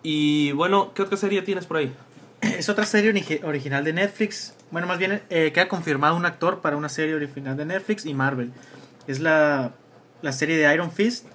Y 0.04 0.54
bueno, 0.54 0.94
¿qué 0.94 1.02
otra 1.02 1.18
serie 1.18 1.42
tienes 1.42 1.66
por 1.66 1.76
ahí? 1.78 1.92
Es 2.40 2.70
otra 2.70 2.86
serie 2.86 3.12
origi- 3.14 3.44
original 3.44 3.84
de 3.84 3.92
Netflix. 3.92 4.56
Bueno, 4.72 4.88
más 4.88 4.98
bien 4.98 5.22
eh, 5.30 5.52
queda 5.54 5.68
confirmado 5.68 6.16
un 6.16 6.26
actor 6.26 6.62
para 6.62 6.78
una 6.78 6.88
serie 6.88 7.16
original 7.16 7.58
de 7.58 7.66
Netflix 7.66 8.06
y 8.06 8.14
Marvel. 8.14 8.54
Es 9.08 9.20
la, 9.20 9.74
la 10.22 10.32
serie 10.32 10.56
de 10.56 10.74
Iron 10.74 10.92
Fist. 10.92 11.26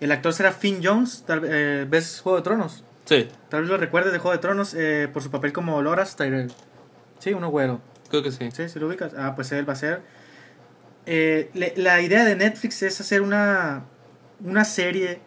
El 0.00 0.12
actor 0.12 0.32
será 0.32 0.52
Finn 0.52 0.80
Jones. 0.82 1.24
Tal, 1.26 1.42
eh, 1.44 1.86
¿Ves 1.88 2.20
Juego 2.22 2.36
de 2.38 2.42
Tronos? 2.44 2.84
Sí, 3.04 3.28
Tal 3.48 3.62
vez 3.62 3.70
lo 3.70 3.78
recuerdes 3.78 4.12
de 4.12 4.18
Juego 4.18 4.36
de 4.36 4.42
Tronos 4.42 4.74
eh, 4.74 5.08
por 5.12 5.22
su 5.22 5.30
papel 5.30 5.52
como 5.52 5.80
Loras 5.82 6.14
Tyrell. 6.16 6.52
Sí, 7.18 7.32
uno 7.32 7.48
güero. 7.50 7.80
creo 8.10 8.22
que 8.22 8.30
sí. 8.32 8.50
Sí, 8.52 8.68
si 8.68 8.78
lo 8.78 8.86
ubicas. 8.86 9.12
Ah, 9.16 9.34
pues 9.34 9.50
él 9.52 9.66
va 9.68 9.72
a 9.72 9.76
ser. 9.76 10.02
Eh, 11.06 11.50
le- 11.54 11.72
la 11.76 12.00
idea 12.02 12.24
de 12.24 12.36
Netflix 12.36 12.82
es 12.82 13.00
hacer 13.00 13.22
una, 13.22 13.84
una 14.44 14.64
serie 14.66 15.20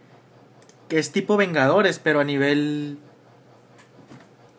que 0.89 0.99
es 0.99 1.11
tipo 1.11 1.37
Vengadores, 1.37 1.97
pero 1.99 2.19
a 2.19 2.23
nivel. 2.23 2.99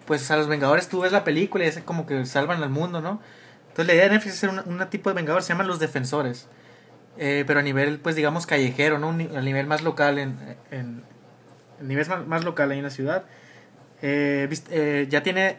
Pues 0.07 0.29
a 0.33 0.37
los 0.37 0.49
Vengadores 0.49 0.89
tú 0.89 1.01
ves 1.01 1.13
la 1.13 1.23
película 1.25 1.65
y 1.65 1.69
es 1.69 1.79
como 1.81 2.07
que 2.07 2.27
salvan 2.27 2.63
al 2.63 2.71
mundo, 2.71 3.01
¿no? 3.01 3.21
Entonces 3.69 3.87
la 3.87 3.95
idea 3.95 4.05
de 4.05 4.11
Netflix 4.11 4.35
es 4.35 4.45
hacer 4.45 4.65
una 4.67 4.91
tipo 4.91 5.09
de 5.11 5.15
Vengadores, 5.15 5.47
se 5.47 5.53
llaman 5.53 5.69
los 5.69 5.79
Defensores. 5.79 6.49
Eh, 7.19 7.45
pero 7.47 7.61
a 7.61 7.63
nivel, 7.63 7.99
pues 7.99 8.17
digamos, 8.17 8.47
callejero, 8.47 8.99
¿no? 8.99 9.11
A 9.11 9.41
nivel 9.43 9.67
más 9.67 9.83
local, 9.83 10.19
en, 10.19 10.39
en, 10.71 11.03
en 11.81 11.89
nivel 11.89 12.09
más, 12.09 12.27
más 12.27 12.45
local 12.45 12.71
ahí 12.71 12.79
en 12.79 12.85
la 12.85 12.91
ciudad. 12.91 13.25
Eh, 14.01 14.49
eh, 14.71 15.07
ya 15.11 15.23
tiene 15.23 15.59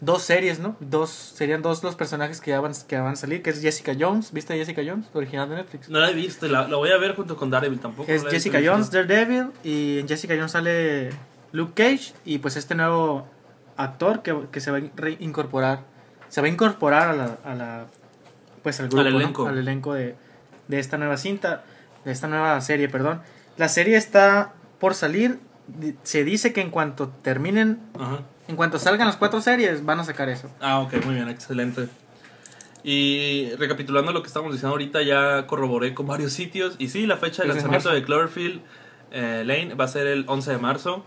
dos 0.00 0.22
series, 0.22 0.58
¿no? 0.58 0.76
Dos, 0.80 1.10
serían 1.10 1.62
dos 1.62 1.84
los 1.84 1.94
personajes 1.94 2.40
que 2.40 2.50
ya 2.50 2.60
van, 2.60 2.72
que 2.88 2.98
van 2.98 3.12
a 3.12 3.16
salir, 3.16 3.40
que 3.40 3.50
es 3.50 3.62
Jessica 3.62 3.92
Jones, 3.98 4.32
¿viste 4.32 4.54
Jessica 4.56 4.82
Jones? 4.84 5.06
Original 5.14 5.48
de 5.48 5.54
Netflix. 5.56 5.88
No 5.88 6.00
la 6.00 6.10
he 6.10 6.14
visto, 6.14 6.48
la, 6.48 6.66
la 6.66 6.76
voy 6.76 6.90
a 6.90 6.98
ver 6.98 7.14
junto 7.14 7.36
con 7.36 7.48
Daredevil 7.50 7.78
tampoco. 7.78 8.10
Es 8.10 8.26
Jessica. 8.26 8.58
Jones, 8.64 8.90
Daredevil, 8.90 9.50
y 9.62 10.00
en 10.00 10.08
Jessica 10.08 10.34
Jones 10.34 10.50
sale 10.50 11.10
Luke 11.52 11.72
Cage, 11.74 12.14
y 12.24 12.38
pues 12.38 12.56
este 12.56 12.74
nuevo 12.74 13.28
actor 13.76 14.22
que, 14.22 14.36
que 14.50 14.60
se 14.60 14.72
va 14.72 14.78
a 14.78 14.82
reincorporar, 14.96 15.84
se 16.28 16.40
va 16.40 16.48
a 16.48 16.50
incorporar 16.50 17.10
a 17.10 17.12
la, 17.12 17.38
a 17.44 17.54
la 17.54 17.86
pues 18.64 18.80
al 18.80 18.88
grupo, 18.88 19.02
Al 19.06 19.12
¿no? 19.12 19.20
elenco. 19.20 19.46
al 19.46 19.58
elenco 19.58 19.94
de, 19.94 20.16
de 20.72 20.78
esta 20.80 20.96
nueva 20.96 21.18
cinta, 21.18 21.64
de 22.06 22.12
esta 22.12 22.26
nueva 22.28 22.58
serie, 22.62 22.88
perdón. 22.88 23.20
La 23.58 23.68
serie 23.68 23.96
está 23.98 24.54
por 24.80 24.94
salir, 24.94 25.38
se 26.02 26.24
dice 26.24 26.52
que 26.54 26.62
en 26.62 26.70
cuanto 26.70 27.08
terminen, 27.22 27.78
Ajá. 27.98 28.20
en 28.48 28.56
cuanto 28.56 28.78
salgan 28.78 29.06
las 29.06 29.16
cuatro 29.18 29.42
series, 29.42 29.84
van 29.84 30.00
a 30.00 30.04
sacar 30.04 30.30
eso. 30.30 30.50
Ah, 30.60 30.80
ok, 30.80 31.04
muy 31.04 31.14
bien, 31.16 31.28
excelente. 31.28 31.88
Y 32.82 33.50
recapitulando 33.58 34.12
lo 34.12 34.22
que 34.22 34.28
estamos 34.28 34.50
diciendo 34.52 34.72
ahorita, 34.72 35.02
ya 35.02 35.46
corroboré 35.46 35.92
con 35.94 36.06
varios 36.06 36.32
sitios. 36.32 36.74
Y 36.78 36.88
sí, 36.88 37.06
la 37.06 37.16
fecha 37.18 37.42
de 37.42 37.50
Pues 37.50 37.58
en 37.62 37.70
lanzamiento 37.70 37.90
de 37.90 38.02
Cloverfield 38.02 38.60
eh, 39.12 39.42
Lane 39.46 39.74
va 39.74 39.84
a 39.84 39.88
ser 39.88 40.06
el 40.06 40.24
11 40.26 40.52
de 40.52 40.58
marzo. 40.58 41.04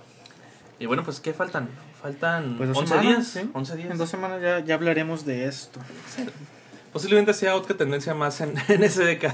Y 0.79 0.86
bueno, 0.86 1.03
pues 1.03 1.19
¿qué 1.19 1.34
faltan? 1.34 1.69
Faltan 2.01 2.55
Pues 2.57 2.69
dos 2.69 2.77
11 2.77 2.89
semanas, 2.93 3.34
días. 3.34 3.45
¿sí? 3.45 3.50
11 3.51 3.75
días. 3.77 3.91
En 3.91 3.98
dos 3.98 4.10
semanas 4.10 4.41
ya, 4.41 4.60
ya 4.60 4.75
hablaremos 4.75 5.25
de 5.25 5.48
esto. 5.48 5.79
Posiblemente 6.96 7.34
sea 7.34 7.58
otra 7.58 7.75
tendencia 7.75 8.14
más 8.14 8.40
en, 8.40 8.54
en 8.70 8.90
SDK. 8.90 9.25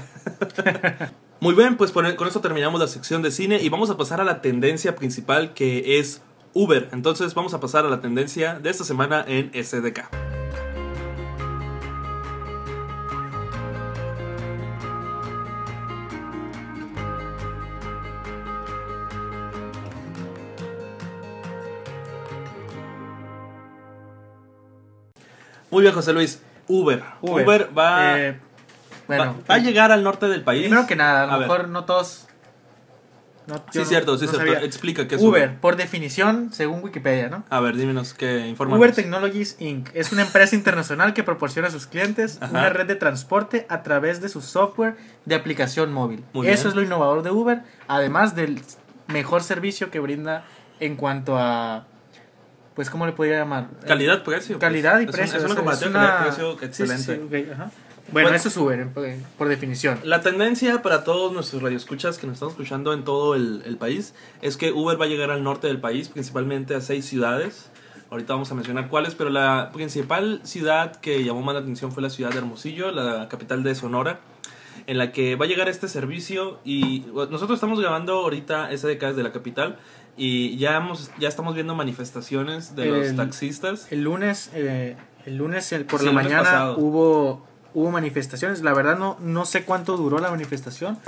Muy 1.38 1.54
bien, 1.54 1.76
pues 1.76 1.92
con 1.92 2.04
esto 2.06 2.40
terminamos 2.40 2.80
la 2.80 2.88
sección 2.88 3.22
de 3.22 3.30
cine 3.30 3.62
y 3.62 3.68
vamos 3.68 3.88
a 3.88 3.96
pasar 3.96 4.20
a 4.20 4.24
la 4.24 4.42
tendencia 4.42 4.96
principal 4.96 5.54
que 5.54 6.00
es 6.00 6.22
Uber. 6.54 6.88
Entonces 6.90 7.34
vamos 7.34 7.54
a 7.54 7.60
pasar 7.60 7.86
a 7.86 7.88
la 7.88 8.00
tendencia 8.00 8.58
de 8.58 8.68
esta 8.68 8.82
semana 8.82 9.24
en 9.28 9.52
SDK. 9.54 10.10
Muy 25.70 25.82
bien, 25.82 25.94
José 25.94 26.12
Luis. 26.12 26.42
Uber. 26.68 27.02
Uber, 27.20 27.70
va, 27.76 28.18
Eh, 28.20 28.38
bueno, 29.08 29.24
va, 29.24 29.44
va 29.50 29.54
a 29.56 29.58
llegar 29.58 29.92
al 29.92 30.02
norte 30.04 30.26
del 30.28 30.42
país. 30.42 30.62
primero 30.62 30.86
que 30.86 30.96
nada, 30.96 31.24
a 31.24 31.26
lo 31.26 31.32
A 31.32 31.38
ver. 31.38 31.48
mejor 31.48 31.68
no 31.68 31.84
todos. 31.84 32.26
no- 33.46 33.56
Sí, 33.72 33.84
cierto, 33.84 34.16
sí, 34.18 34.26
no 34.26 34.30
cierto. 34.32 34.52
sabía. 34.52 34.64
Explica 34.64 35.08
qué 35.08 35.16
es 35.16 35.20
Uber, 35.22 35.48
Uber. 35.48 35.60
por 35.60 35.74
definición, 35.76 36.50
según 36.52 36.82
Wikipedia, 36.84 37.28
¿no? 37.28 37.42
A 37.50 37.58
ver, 37.58 37.76
dímenos 37.76 38.14
qué 38.14 38.46
informa. 38.46 38.76
Uber 38.76 38.92
Technologies 38.94 39.56
Inc. 39.58 39.88
es 39.94 40.12
una 40.12 40.22
empresa 40.22 40.54
internacional 40.54 41.12
que 41.12 41.24
proporciona 41.24 41.66
a 41.66 41.70
sus 41.72 41.86
clientes 41.88 42.38
Ajá. 42.40 42.50
una 42.52 42.68
red 42.70 42.86
de 42.86 42.94
transporte 42.94 43.66
a 43.68 43.82
través 43.82 44.20
de 44.20 44.28
su 44.28 44.40
software 44.42 44.94
de 45.24 45.34
aplicación 45.34 45.92
móvil. 45.92 46.22
Muy 46.32 46.46
Eso 46.46 46.62
bien. 46.64 46.68
es 46.68 46.74
lo 46.76 46.82
innovador 46.82 47.24
de 47.24 47.32
Uber, 47.32 47.62
además 47.88 48.36
del 48.36 48.62
mejor 49.08 49.42
servicio 49.42 49.90
que 49.90 49.98
brinda 49.98 50.44
en 50.78 50.94
cuanto 50.94 51.36
a, 51.36 51.84
pues, 52.74 52.90
¿cómo 52.90 53.06
le 53.06 53.12
podría 53.12 53.38
llamar? 53.38 53.68
Calidad, 53.86 54.22
precio. 54.22 54.56
pues. 54.58 54.60
Calidad 54.60 55.00
y 55.00 55.06
precio. 55.06 55.38
Es 55.38 55.44
una 55.44 55.60
una- 55.60 55.72
calidad-precio 55.78 56.58
excelente. 56.62 57.20
Bueno, 58.10 58.30
eso 58.30 58.48
es 58.48 58.56
Uber, 58.56 58.88
por, 58.88 59.06
por 59.38 59.48
definición. 59.48 59.98
La 60.02 60.20
tendencia 60.20 60.82
para 60.82 61.04
todos 61.04 61.32
nuestros 61.32 61.62
radioescuchas 61.62 62.18
que 62.18 62.26
nos 62.26 62.34
están 62.34 62.50
escuchando 62.50 62.92
en 62.92 63.04
todo 63.04 63.34
el, 63.34 63.62
el 63.64 63.76
país 63.76 64.14
es 64.42 64.56
que 64.56 64.72
Uber 64.72 65.00
va 65.00 65.04
a 65.06 65.08
llegar 65.08 65.30
al 65.30 65.42
norte 65.44 65.66
del 65.68 65.80
país, 65.80 66.08
principalmente 66.08 66.74
a 66.74 66.80
seis 66.80 67.06
ciudades. 67.06 67.70
Ahorita 68.10 68.34
vamos 68.34 68.50
a 68.52 68.54
mencionar 68.54 68.88
cuáles, 68.88 69.14
pero 69.14 69.30
la 69.30 69.70
principal 69.72 70.40
ciudad 70.44 70.96
que 70.96 71.24
llamó 71.24 71.40
más 71.42 71.54
la 71.54 71.60
atención 71.62 71.92
fue 71.92 72.02
la 72.02 72.10
ciudad 72.10 72.30
de 72.30 72.38
Hermosillo, 72.38 72.90
la 72.90 73.28
capital 73.28 73.62
de 73.62 73.74
Sonora, 73.74 74.20
en 74.86 74.98
la 74.98 75.12
que 75.12 75.36
va 75.36 75.44
a 75.46 75.48
llegar 75.48 75.68
este 75.68 75.88
servicio 75.88 76.58
y 76.64 77.00
nosotros 77.14 77.52
estamos 77.52 77.80
grabando 77.80 78.14
ahorita 78.14 78.70
SDK 78.76 79.00
desde 79.08 79.22
la 79.22 79.32
capital 79.32 79.78
y 80.16 80.56
ya, 80.58 80.76
hemos, 80.76 81.10
ya 81.18 81.28
estamos 81.28 81.54
viendo 81.54 81.74
manifestaciones 81.74 82.76
de 82.76 82.86
los 82.86 83.16
taxistas. 83.16 83.86
El 83.90 84.02
lunes, 84.04 84.50
eh, 84.54 84.96
el 85.26 85.36
lunes 85.36 85.72
el- 85.72 85.84
por 85.86 86.00
Sí, 86.00 86.06
la 86.06 86.12
mañana 86.12 86.42
pasado. 86.42 86.76
hubo 86.78 87.46
hubo 87.74 87.90
manifestaciones. 87.90 88.60
La 88.62 88.74
verdad 88.74 88.98
no 88.98 89.16
no 89.20 89.46
sé 89.46 89.64
cuánto 89.64 89.96
duró 89.96 90.18
la 90.18 90.30
manifestación, 90.30 90.98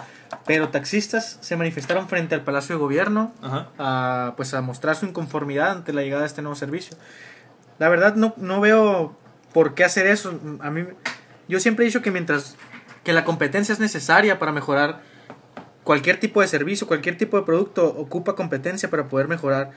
pero 0.46 0.70
taxistas 0.70 1.36
se 1.42 1.56
manifestaron 1.58 2.08
frente 2.08 2.34
al 2.34 2.40
Palacio 2.40 2.76
de 2.76 2.80
Gobierno 2.80 3.34
Ajá. 3.42 3.68
a 3.78 4.32
pues 4.36 4.54
a 4.54 4.62
mostrar 4.62 4.96
su 4.96 5.04
inconformidad 5.04 5.72
ante 5.72 5.92
la 5.92 6.00
llegada 6.00 6.22
de 6.22 6.28
este 6.28 6.40
nuevo 6.40 6.56
servicio. 6.56 6.96
La 7.78 7.90
verdad 7.90 8.14
no 8.14 8.32
no 8.38 8.62
veo 8.62 9.14
por 9.52 9.74
qué 9.74 9.84
hacer 9.84 10.06
eso. 10.06 10.40
A 10.60 10.70
mí 10.70 10.84
yo 11.48 11.60
siempre 11.60 11.84
he 11.84 11.86
dicho 11.86 12.00
que 12.00 12.10
mientras 12.10 12.56
que 13.04 13.12
la 13.12 13.24
competencia 13.24 13.72
es 13.72 13.78
necesaria 13.78 14.38
para 14.38 14.50
mejorar 14.50 15.02
cualquier 15.84 16.18
tipo 16.18 16.40
de 16.40 16.48
servicio, 16.48 16.86
cualquier 16.86 17.16
tipo 17.16 17.36
de 17.36 17.44
producto 17.44 17.86
ocupa 17.86 18.34
competencia 18.34 18.90
para 18.90 19.08
poder 19.08 19.28
mejorar. 19.28 19.70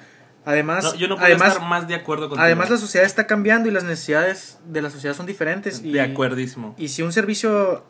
Además, 0.46 0.86
No, 0.86 0.96
yo 0.96 1.10
no 1.10 1.16
puedo 1.16 1.28
además, 1.28 1.50
estar 1.50 1.68
más 1.68 1.88
de 1.90 1.96
acuerdo 1.96 2.30
con 2.30 2.40
Además, 2.40 2.70
la 2.70 2.78
sociedad 2.78 3.06
está 3.06 3.28
cambiando 3.28 3.68
y 3.68 3.72
las 3.74 3.84
necesidades 3.84 4.58
de 4.66 4.82
la 4.82 4.90
sociedad 4.90 5.14
son 5.14 5.26
diferentes. 5.26 5.82
Y, 5.84 5.92
De 5.92 6.02
acuerdísimo. 6.02 6.74
Y 6.78 6.88
si 6.88 7.02
un 7.04 7.12
servicio 7.12 7.84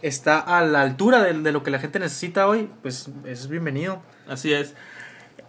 está 0.00 0.38
a 0.38 0.64
la 0.64 0.80
altura 0.80 1.22
de, 1.22 1.34
de 1.34 1.52
lo 1.52 1.62
que 1.62 1.70
la 1.70 1.78
gente 1.78 1.98
necesita 1.98 2.48
hoy, 2.48 2.70
pues 2.82 3.10
es 3.26 3.48
bienvenido. 3.48 4.02
Así 4.26 4.54
es. 4.54 4.74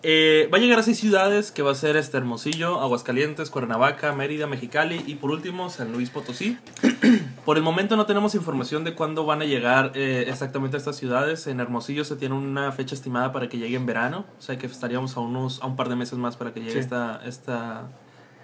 Eh, 0.08 0.48
va 0.54 0.60
a 0.60 0.62
llegar 0.62 0.78
a 0.78 0.84
seis 0.84 1.00
ciudades 1.00 1.52
que 1.52 1.64
va 1.64 1.72
a 1.72 1.76
ser 1.76 1.98
este 1.98 2.16
Hermosillo, 2.18 2.80
Aguascalientes, 2.80 3.50
Cuernavaca, 3.50 4.14
Mérida, 4.14 4.46
Mexicali 4.46 5.04
y 5.08 5.16
por 5.16 5.32
último 5.32 5.72
San 5.72 5.92
Luis 5.92 6.12
Potosí. 6.12 6.60
Por 7.46 7.58
el 7.58 7.64
momento 7.64 7.96
no 7.96 8.06
tenemos 8.06 8.34
información 8.36 8.84
de 8.84 8.94
cuándo 8.96 9.26
van 9.26 9.42
a 9.42 9.46
llegar 9.46 9.92
eh, 9.96 10.26
exactamente 10.28 10.78
a 10.78 10.80
estas 10.80 10.96
ciudades. 10.96 11.46
En 11.48 11.60
Hermosillo 11.60 12.04
se 12.04 12.16
tiene 12.16 12.34
una 12.36 12.72
fecha 12.72 12.94
estimada 12.96 13.32
para 13.32 13.50
que 13.50 13.58
llegue 13.58 13.76
en 13.76 13.86
verano, 13.86 14.26
o 14.38 14.42
sea 14.42 14.58
que 14.58 14.66
estaríamos 14.68 15.18
a 15.18 15.22
unos 15.22 15.62
a 15.62 15.66
un 15.68 15.76
par 15.76 15.90
de 15.90 15.96
meses 15.96 16.18
más 16.20 16.38
para 16.38 16.54
que 16.54 16.60
llegue 16.60 16.74
Sí. 16.74 16.80
esta 16.80 17.22
esta 17.26 17.88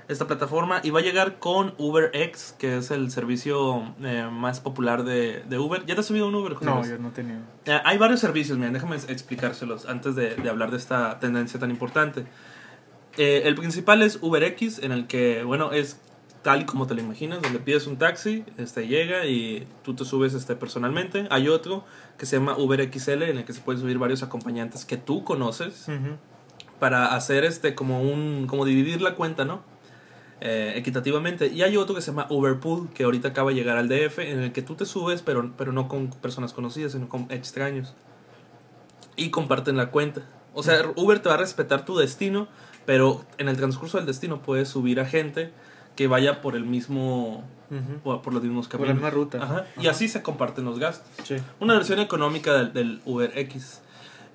esta 0.08 0.28
plataforma 0.28 0.82
y 0.84 0.90
va 0.90 1.00
a 1.00 1.04
llegar 1.04 1.40
con 1.40 1.74
UberX, 1.78 2.54
que 2.58 2.78
es 2.78 2.92
el 2.92 3.12
servicio 3.12 3.94
eh, 4.04 4.28
más 4.32 4.60
popular 4.60 5.04
de, 5.04 5.44
de 5.48 5.60
Uber. 5.60 5.86
¿Ya 5.86 5.96
te 5.96 6.02
has 6.02 6.08
subido 6.08 6.28
un 6.28 6.36
Uber? 6.36 6.54
José 6.54 6.66
No, 6.66 6.86
yo 6.86 6.98
no 6.98 7.12
tenía. 7.12 7.40
Eh, 7.66 7.80
hay 7.84 7.98
varios 7.98 8.20
servicios, 8.20 8.58
miren, 8.58 8.74
déjame 8.74 8.96
explicárselos 8.96 9.86
antes 9.88 10.16
de, 10.16 10.36
de 10.36 10.50
hablar 10.50 10.72
de 10.72 10.78
esta 10.78 11.20
tendencia 11.20 11.60
tan 11.60 11.72
importante. 11.72 12.26
Eh, 13.18 13.44
el 13.46 13.56
principal 13.56 14.02
es 14.02 14.20
UberX, 14.22 14.80
en 14.80 14.92
el 14.92 15.08
que, 15.08 15.44
bueno, 15.44 15.72
es 15.72 16.00
tal 16.42 16.62
y 16.62 16.66
como 16.66 16.88
te 16.88 16.96
lo 16.96 17.02
imaginas, 17.02 17.42
donde 17.42 17.60
pides 17.60 17.88
un 17.88 17.98
taxi, 17.98 18.44
este 18.58 18.88
llega 18.88 19.26
y 19.26 19.68
tú 19.84 19.94
te 19.94 20.06
subes 20.06 20.34
este, 20.34 20.56
personalmente. 20.56 21.28
Hay 21.30 21.48
otro 21.48 21.86
que 22.18 22.26
se 22.26 22.38
llama 22.38 22.58
UberXL, 22.58 23.24
en 23.24 23.38
el 23.38 23.46
que 23.46 23.54
se 23.54 23.62
pueden 23.62 23.82
subir 23.82 23.98
varios 23.98 24.24
acompañantes 24.24 24.86
que 24.86 24.98
tú 24.98 25.24
conoces 25.24 25.88
para 26.80 27.14
hacer 27.14 27.44
este 27.44 27.76
como 27.76 28.02
un 28.02 28.48
como 28.48 28.66
dividir 28.66 29.02
la 29.02 29.14
cuenta, 29.14 29.46
¿no? 29.46 29.62
Eh, 30.44 30.74
equitativamente. 30.76 31.48
Y 31.54 31.62
hay 31.62 31.78
otro 31.78 31.94
que 31.94 32.02
se 32.02 32.10
llama 32.10 32.26
Uberpool, 32.32 32.90
que 32.96 33.04
ahorita 33.04 33.28
acaba 33.28 33.52
de 33.52 33.56
llegar 33.58 33.78
al 33.78 33.88
DF, 33.88 34.18
en 34.20 34.40
el 34.40 34.52
que 34.52 34.64
tú 34.64 34.74
te 34.74 34.86
subes, 34.88 35.22
pero, 35.22 35.52
pero 35.56 35.72
no 35.72 35.88
con 35.88 36.10
personas 36.10 36.52
conocidas, 36.52 36.94
sino 36.94 37.08
con 37.10 37.28
extraños. 37.30 37.94
Y 39.16 39.30
comparten 39.30 39.78
la 39.78 39.92
cuenta. 39.92 40.22
O 40.56 40.64
sea, 40.64 40.82
Uber 40.96 41.20
te 41.20 41.30
va 41.30 41.36
a 41.36 41.38
respetar 41.38 41.86
tu 41.86 41.96
destino, 41.96 42.48
pero 42.88 43.24
en 43.38 43.50
el 43.50 43.58
transcurso 43.58 43.98
del 43.98 44.08
destino 44.08 44.42
puedes 44.42 44.68
subir 44.70 45.00
a 45.00 45.06
gente 45.06 45.52
que 45.96 46.08
vaya 46.08 46.42
por 46.42 46.56
el 46.56 46.66
mismo 46.66 47.44
Ujú. 47.70 48.00
por, 48.04 48.22
por 48.24 48.34
los 48.34 48.42
mismos 48.42 48.68
Por 48.68 48.80
caminos. 48.80 48.88
la 48.90 48.94
misma 48.96 49.10
ruta. 49.12 49.44
Ajá. 49.44 49.66
Y 49.80 49.88
así 49.88 50.08
se 50.08 50.24
comparten 50.24 50.66
los 50.66 50.80
gastos 50.80 51.08
Sí. 51.24 51.36
una 51.60 51.76
versión 51.76 52.00
económica 52.00 52.54
del, 52.54 52.74
del 52.74 53.02
Uber 53.06 53.32
X. 53.36 53.82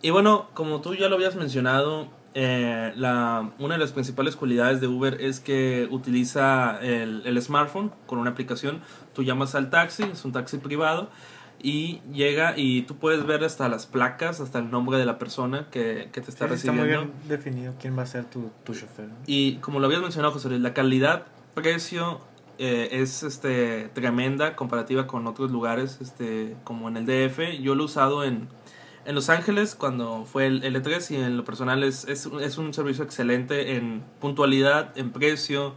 Y 0.02 0.10
bueno, 0.10 0.46
como 0.54 0.80
tú 0.80 0.94
ya 0.94 1.08
lo 1.08 1.16
habías 1.16 1.34
mencionado, 1.34 2.06
eh, 2.38 2.92
la, 2.96 3.50
una 3.58 3.76
de 3.76 3.80
las 3.80 3.92
principales 3.92 4.36
cualidades 4.36 4.82
de 4.82 4.88
Uber 4.88 5.16
es 5.22 5.40
que 5.40 5.88
utiliza 5.90 6.78
el, 6.82 7.22
el 7.24 7.40
smartphone 7.40 7.90
con 8.04 8.18
una 8.18 8.28
aplicación. 8.32 8.82
Tú 9.14 9.22
llamas 9.22 9.54
al 9.54 9.70
taxi, 9.70 10.02
es 10.02 10.22
un 10.26 10.32
taxi 10.32 10.58
privado, 10.58 11.08
y 11.62 12.02
llega 12.12 12.52
y 12.54 12.82
tú 12.82 12.96
puedes 12.96 13.24
ver 13.24 13.42
hasta 13.42 13.70
las 13.70 13.86
placas, 13.86 14.40
hasta 14.40 14.58
el 14.58 14.70
nombre 14.70 14.98
de 14.98 15.06
la 15.06 15.18
persona 15.18 15.68
que, 15.70 16.10
que 16.12 16.20
te 16.20 16.30
está 16.30 16.46
Sí, 16.46 16.54
está 16.54 16.70
recibiendo. 16.72 16.82
muy 16.82 16.90
bien 16.90 17.10
definido 17.26 17.74
quién 17.80 17.96
va 17.96 18.02
a 18.02 18.06
ser 18.06 18.26
tu, 18.26 18.50
tu 18.64 18.74
chofer. 18.74 19.08
Y 19.26 19.54
como 19.56 19.80
lo 19.80 19.86
habías 19.86 20.02
mencionado, 20.02 20.34
José 20.34 20.50
Luis, 20.50 20.60
la 20.60 20.74
calidad, 20.74 21.24
precio 21.54 22.20
eh, 22.58 22.88
es 22.92 23.22
este, 23.22 23.88
tremenda 23.94 24.56
comparativa 24.56 25.06
con 25.06 25.26
otros 25.26 25.50
lugares, 25.50 25.98
este, 26.02 26.54
como 26.64 26.90
en 26.90 26.98
el 26.98 27.06
DF. 27.06 27.62
Yo 27.62 27.74
lo 27.74 27.84
he 27.84 27.86
usado 27.86 28.24
en, 28.24 28.48
en 29.06 29.14
Los 29.14 29.28
Ángeles 29.30 29.74
cuando 29.74 30.24
fue 30.24 30.46
el 30.46 30.62
L3 30.62 31.10
y 31.12 31.16
en 31.16 31.36
lo 31.36 31.44
personal 31.44 31.82
es, 31.84 32.04
es, 32.08 32.26
un- 32.26 32.42
es 32.42 32.58
un 32.58 32.74
servicio 32.74 33.04
excelente 33.04 33.76
en 33.76 34.02
puntualidad, 34.20 34.96
en 34.98 35.10
precio, 35.12 35.74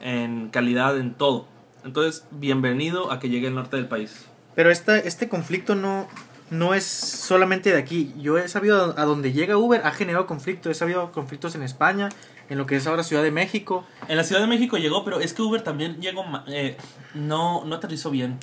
en 0.00 0.48
calidad, 0.50 0.98
en 0.98 1.14
todo. 1.14 1.46
Entonces, 1.84 2.24
bienvenido 2.30 3.10
a 3.12 3.18
que 3.20 3.28
llegue 3.28 3.46
al 3.48 3.54
norte 3.54 3.76
del 3.76 3.86
país. 3.86 4.26
Pero 4.54 4.70
esta, 4.70 4.98
este 4.98 5.28
conflicto 5.28 5.74
no, 5.74 6.08
no 6.50 6.74
es 6.74 6.84
solamente 6.84 7.72
de 7.72 7.78
aquí. 7.78 8.12
Yo 8.18 8.38
he 8.38 8.48
sabido 8.48 8.94
a 8.98 9.04
donde 9.04 9.32
llega 9.32 9.56
Uber 9.56 9.82
ha 9.84 9.90
generado 9.92 10.26
conflicto. 10.26 10.70
He 10.70 10.74
sabido 10.74 11.12
conflictos 11.12 11.54
en 11.54 11.62
España, 11.62 12.08
en 12.48 12.58
lo 12.58 12.66
que 12.66 12.76
es 12.76 12.86
ahora 12.86 13.02
Ciudad 13.04 13.22
de 13.22 13.30
México. 13.30 13.84
En 14.08 14.16
la 14.16 14.24
Ciudad 14.24 14.40
de 14.40 14.46
México 14.48 14.76
llegó, 14.78 15.04
pero 15.04 15.20
es 15.20 15.32
que 15.32 15.42
Uber 15.42 15.62
también 15.62 16.00
llegó, 16.00 16.24
eh, 16.48 16.76
no, 17.14 17.64
no 17.64 17.76
aterrizó 17.76 18.10
bien. 18.10 18.38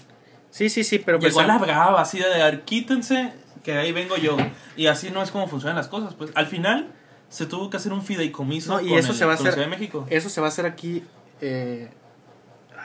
Sí, 0.52 0.70
sí, 0.70 0.84
sí, 0.84 1.00
pero 1.00 1.18
pues, 1.20 1.34
Llegó 1.34 1.42
a 1.42 1.48
la 1.48 1.58
brava, 1.58 2.02
así 2.02 2.20
de, 2.20 2.26
"A 2.42 2.46
ver, 2.46 2.62
quítense, 2.62 3.34
que 3.64 3.78
ahí 3.78 3.92
vengo 3.92 4.18
yo. 4.18 4.36
Y 4.76 4.88
así 4.88 5.10
no 5.10 5.22
es 5.24 5.32
como 5.32 5.48
funcionan 5.48 5.76
las 5.78 5.88
cosas. 5.88 6.14
Pues 6.16 6.32
al 6.36 6.48
final 6.48 6.92
se 7.30 7.46
tuvo 7.46 7.70
que 7.70 7.78
hacer 7.78 7.94
un 7.94 8.04
fideicomiso 8.04 8.74
No, 8.74 8.82
y 8.82 8.90
con, 8.90 8.98
eso 9.00 9.12
el- 9.12 9.18
se 9.18 9.26
va 9.26 9.32
a 9.32 9.36
hacer- 9.36 9.54
Ciudad 9.54 9.66
de 9.68 9.72
México. 9.72 10.06
eso 10.10 10.30
se 10.30 10.42
va 10.42 10.48
a 10.48 10.50
hacer 10.50 10.66
aquí. 10.66 11.04
eh, 11.42 11.90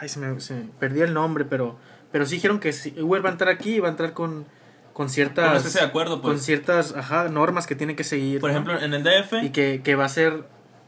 ay, 0.01 0.09
se 0.09 0.19
me, 0.21 0.41
se 0.41 0.55
me- 0.55 0.63
perdí 0.81 1.01
el 1.01 1.13
nombre, 1.15 1.45
pero, 1.45 1.77
pero 2.11 2.25
sí 2.27 2.37
dijeron 2.37 2.59
que 2.61 2.73
si 2.73 2.95
Uber 3.01 3.25
va 3.25 3.29
a 3.29 3.33
entrar 3.33 3.51
aquí 3.55 3.75
y 3.77 3.81
va 3.81 3.89
a 3.89 3.91
entrar 3.91 4.13
con, 4.15 4.47
con 4.93 5.11
ciertas, 5.11 5.59
Con 5.63 5.67
ese 5.71 5.81
acuerdo, 5.81 6.21
con 6.23 6.33
pues. 6.33 6.45
ciertas 6.45 6.95
ajá, 6.97 7.29
normas 7.29 7.67
que 7.67 7.75
tiene 7.77 7.95
que 7.95 8.05
seguir. 8.05 8.41
Por 8.41 8.51
¿no? 8.51 8.55
ejemplo, 8.57 8.81
en 8.81 8.95
el 8.95 9.03
DF. 9.05 9.45
y 9.45 9.51
que, 9.51 9.81
que 9.85 9.95
va 9.97 10.07
a 10.07 10.09
ser, 10.09 10.45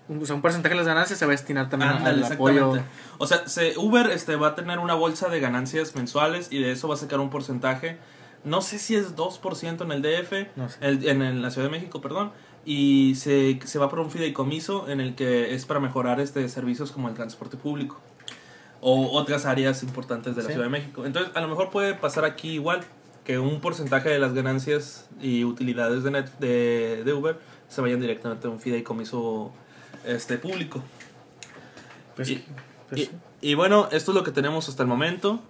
un- 0.09 0.23
o 0.23 0.27
sea, 0.27 0.35
un 0.35 0.43
porcentaje 0.43 0.75
de 0.75 0.79
las 0.79 0.87
ganancias 0.87 1.19
se 1.19 1.27
va 1.27 1.33
a 1.33 1.35
destinar 1.37 1.69
también 1.69 1.91
al 1.93 2.25
apoyo. 2.25 2.73
O 3.19 3.27
sea, 3.27 3.47
se- 3.47 3.77
Uber 3.79 4.11
este, 4.11 4.35
va 4.37 4.49
a 4.49 4.55
tener 4.55 4.79
una 4.79 4.95
bolsa 4.95 5.29
de 5.29 5.39
ganancias 5.41 5.95
mensuales 5.95 6.49
y 6.51 6.61
de 6.61 6.73
eso 6.73 6.89
va 6.89 6.95
a 6.95 6.99
sacar 6.99 7.21
un 7.21 7.31
porcentaje. 7.31 7.99
No 8.45 8.63
sé 8.63 8.79
si 8.79 8.97
es 8.97 9.17
2% 9.17 9.83
en 9.85 9.93
el 9.93 10.03
DF, 10.03 10.49
No 10.57 10.69
sé. 10.69 10.79
el- 10.81 11.07
en, 11.07 11.43
la 11.43 11.51
Ciudad 11.51 11.67
de 11.69 11.73
México, 11.73 12.01
perdón. 12.01 12.33
Y 12.65 13.15
se, 13.17 13.59
se 13.65 13.79
va 13.79 13.89
por 13.89 14.01
un 14.01 14.11
fideicomiso 14.11 14.89
en 14.89 15.01
el 15.01 15.15
que 15.15 15.55
es 15.55 15.65
para 15.67 15.81
mejorar 15.81 16.21
este 16.21 16.47
servicios 16.49 16.91
como 16.93 17.09
el 17.09 17.15
transporte 17.15 17.57
público. 17.57 18.01
o 18.83 19.11
otras 19.19 19.45
áreas 19.45 19.83
importantes 19.83 20.35
de 20.37 20.41
la 20.43 20.49
Sí. 20.49 20.55
Ciudad 20.55 20.65
de 20.67 20.71
México. 20.71 21.05
Entonces, 21.05 21.31
a 21.37 21.43
lo 21.43 21.49
mejor 21.49 21.69
puede 21.69 21.93
pasar 21.93 22.25
aquí 22.25 22.53
igual, 22.53 22.81
que 23.25 23.39
un 23.39 23.61
porcentaje 23.61 24.09
de 24.09 24.19
las 24.19 24.33
ganancias 24.33 25.07
y 25.21 25.45
utilidades 25.45 26.03
de, 26.03 26.11
net, 26.11 26.31
de, 26.39 27.03
de 27.05 27.13
Uber 27.13 27.39
se 27.69 27.83
vayan 27.83 28.01
directamente 28.01 28.47
a 28.47 28.51
un 28.51 28.59
fideicomiso 28.59 29.53
este, 30.07 30.39
público. 30.39 30.83
Pues, 32.17 32.31
Y- 32.31 32.45
pues 32.89 33.11
y 33.43 33.53
bueno, 33.55 33.89
esto 33.93 34.13
es 34.13 34.15
lo 34.17 34.25
que 34.25 34.31
tenemos 34.33 34.71
hasta 34.71 34.83
el 34.83 34.89
momento. 34.89 35.41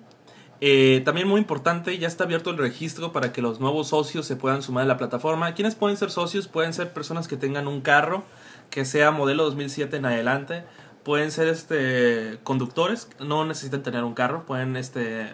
Eh, 0.62 1.00
también 1.04 1.26
muy 1.26 1.40
importante, 1.40 1.96
ya 1.98 2.06
está 2.06 2.24
abierto 2.24 2.50
el 2.50 2.58
registro 2.58 3.12
para 3.12 3.32
que 3.32 3.40
los 3.40 3.60
nuevos 3.60 3.88
socios 3.88 4.26
se 4.26 4.36
puedan 4.36 4.62
sumar 4.62 4.84
a 4.84 4.86
la 4.86 4.98
plataforma. 4.98 5.52
¿Quiénes 5.54 5.74
pueden 5.74 5.96
ser 5.96 6.10
socios? 6.10 6.48
Pueden 6.48 6.74
ser 6.74 6.92
personas 6.92 7.28
que 7.28 7.36
tengan 7.36 7.66
un 7.66 7.80
carro 7.80 8.24
que 8.68 8.84
sea 8.84 9.10
modelo 9.10 9.44
2007 9.44 9.96
en 9.96 10.04
adelante. 10.06 10.64
Pueden 11.02 11.30
ser 11.30 11.48
este 11.48 12.38
conductores, 12.42 13.08
no 13.20 13.46
necesitan 13.46 13.82
tener 13.82 14.04
un 14.04 14.12
carro, 14.12 14.44
pueden 14.44 14.76
este 14.76 15.28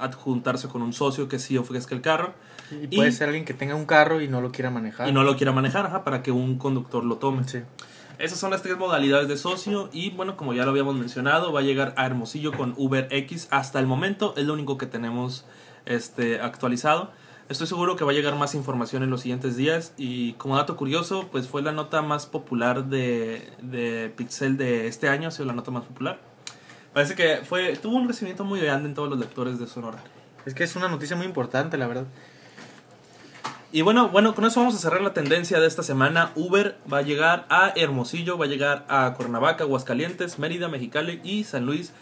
adjuntarse 0.00 0.66
con 0.66 0.82
un 0.82 0.92
socio 0.92 1.28
que 1.28 1.38
sí 1.38 1.56
ofrezca 1.56 1.94
el 1.94 2.00
carro 2.00 2.34
Y 2.72 2.86
y- 2.92 2.96
puede 2.96 3.12
ser 3.12 3.28
alguien 3.28 3.44
que 3.44 3.54
tenga 3.54 3.76
un 3.76 3.84
carro 3.86 4.20
y 4.20 4.26
no 4.26 4.40
lo 4.40 4.50
quiera 4.50 4.70
manejar. 4.70 5.08
y 5.08 5.12
no 5.12 5.22
lo 5.22 5.36
quiera 5.36 5.52
manejar, 5.52 5.86
ajá, 5.86 6.02
para 6.02 6.24
que 6.24 6.32
un 6.32 6.58
conductor 6.58 7.04
lo 7.04 7.16
tome. 7.18 7.44
Sí. 7.46 7.60
Esas 8.18 8.38
son 8.38 8.50
las 8.50 8.62
tres 8.62 8.76
modalidades 8.76 9.28
de 9.28 9.36
socio 9.36 9.88
y 9.92 10.10
bueno, 10.10 10.36
como 10.36 10.52
ya 10.54 10.64
lo 10.64 10.70
habíamos 10.70 10.94
mencionado, 10.94 11.52
va 11.52 11.60
a 11.60 11.62
llegar 11.62 11.94
a 11.96 12.06
Hermosillo 12.06 12.52
con 12.52 12.74
Uber 12.76 13.08
X 13.10 13.48
hasta 13.50 13.80
el 13.80 13.86
momento, 13.86 14.34
es 14.36 14.44
lo 14.44 14.52
único 14.52 14.78
que 14.78 14.86
tenemos 14.86 15.44
este, 15.86 16.40
actualizado. 16.40 17.10
Estoy 17.48 17.66
seguro 17.66 17.96
que 17.96 18.04
va 18.04 18.12
a 18.12 18.14
llegar 18.14 18.36
más 18.36 18.54
información 18.54 19.02
en 19.02 19.10
los 19.10 19.22
siguientes 19.22 19.56
días 19.56 19.92
y 19.96 20.34
como 20.34 20.56
dato 20.56 20.76
curioso, 20.76 21.28
pues 21.32 21.48
fue 21.48 21.62
la 21.62 21.72
nota 21.72 22.00
más 22.00 22.26
popular 22.26 22.84
de, 22.84 23.52
de 23.60 24.12
Pixel 24.16 24.56
de 24.56 24.86
este 24.86 25.08
año, 25.08 25.28
ha 25.28 25.30
sido 25.30 25.46
la 25.46 25.52
nota 25.52 25.70
más 25.70 25.84
popular. 25.84 26.20
Parece 26.92 27.14
que 27.14 27.38
fue 27.44 27.76
tuvo 27.76 27.96
un 27.96 28.06
recibimiento 28.06 28.44
muy 28.44 28.60
grande 28.60 28.88
en 28.88 28.94
todos 28.94 29.08
los 29.08 29.18
lectores 29.18 29.58
de 29.58 29.66
Sonora. 29.66 29.98
Es 30.44 30.54
que 30.54 30.64
es 30.64 30.76
una 30.76 30.88
noticia 30.88 31.16
muy 31.16 31.26
importante, 31.26 31.76
la 31.76 31.86
verdad. 31.86 32.06
Y 33.74 33.80
bueno, 33.80 34.10
bueno, 34.10 34.34
con 34.34 34.44
eso 34.44 34.60
vamos 34.60 34.74
a 34.74 34.78
cerrar 34.78 35.00
la 35.00 35.14
tendencia 35.14 35.58
de 35.58 35.66
esta 35.66 35.82
semana. 35.82 36.32
Uber 36.34 36.76
va 36.92 36.98
a 36.98 37.02
llegar 37.02 37.46
a 37.48 37.72
Hermosillo, 37.74 38.36
va 38.36 38.44
a 38.44 38.48
llegar 38.48 38.84
a 38.90 39.14
Cuernavaca, 39.16 39.64
Aguascalientes, 39.64 40.38
Mérida, 40.38 40.68
Mexicali 40.68 41.22
y 41.24 41.44
San 41.44 41.64
Luis 41.64 41.94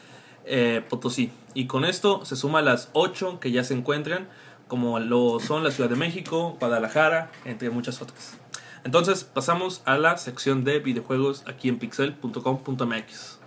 eh, 0.47 0.83
Potosí. 0.91 1.31
Y 1.55 1.67
con 1.67 1.85
esto 1.85 2.25
se 2.25 2.35
suma 2.35 2.61
las 2.61 2.89
8 2.93 3.39
que 3.39 3.53
ya 3.53 3.63
se 3.63 3.75
encuentran, 3.75 4.29
como 4.67 4.99
lo 4.99 5.39
son 5.39 5.63
la 5.63 5.71
Ciudad 5.71 5.89
de 5.89 5.95
México, 5.95 6.57
Guadalajara, 6.59 7.31
entre 7.45 7.71
muchas 7.71 8.03
otras. 8.03 8.37
Entonces 8.83 9.23
pasamos 9.23 9.83
a 9.85 9.97
la 9.97 10.17
sección 10.19 10.65
de 10.65 10.81
videojuegos 10.81 11.45
aquí 11.47 11.69
en 11.69 11.79
pixel.com.mx. 11.79 13.40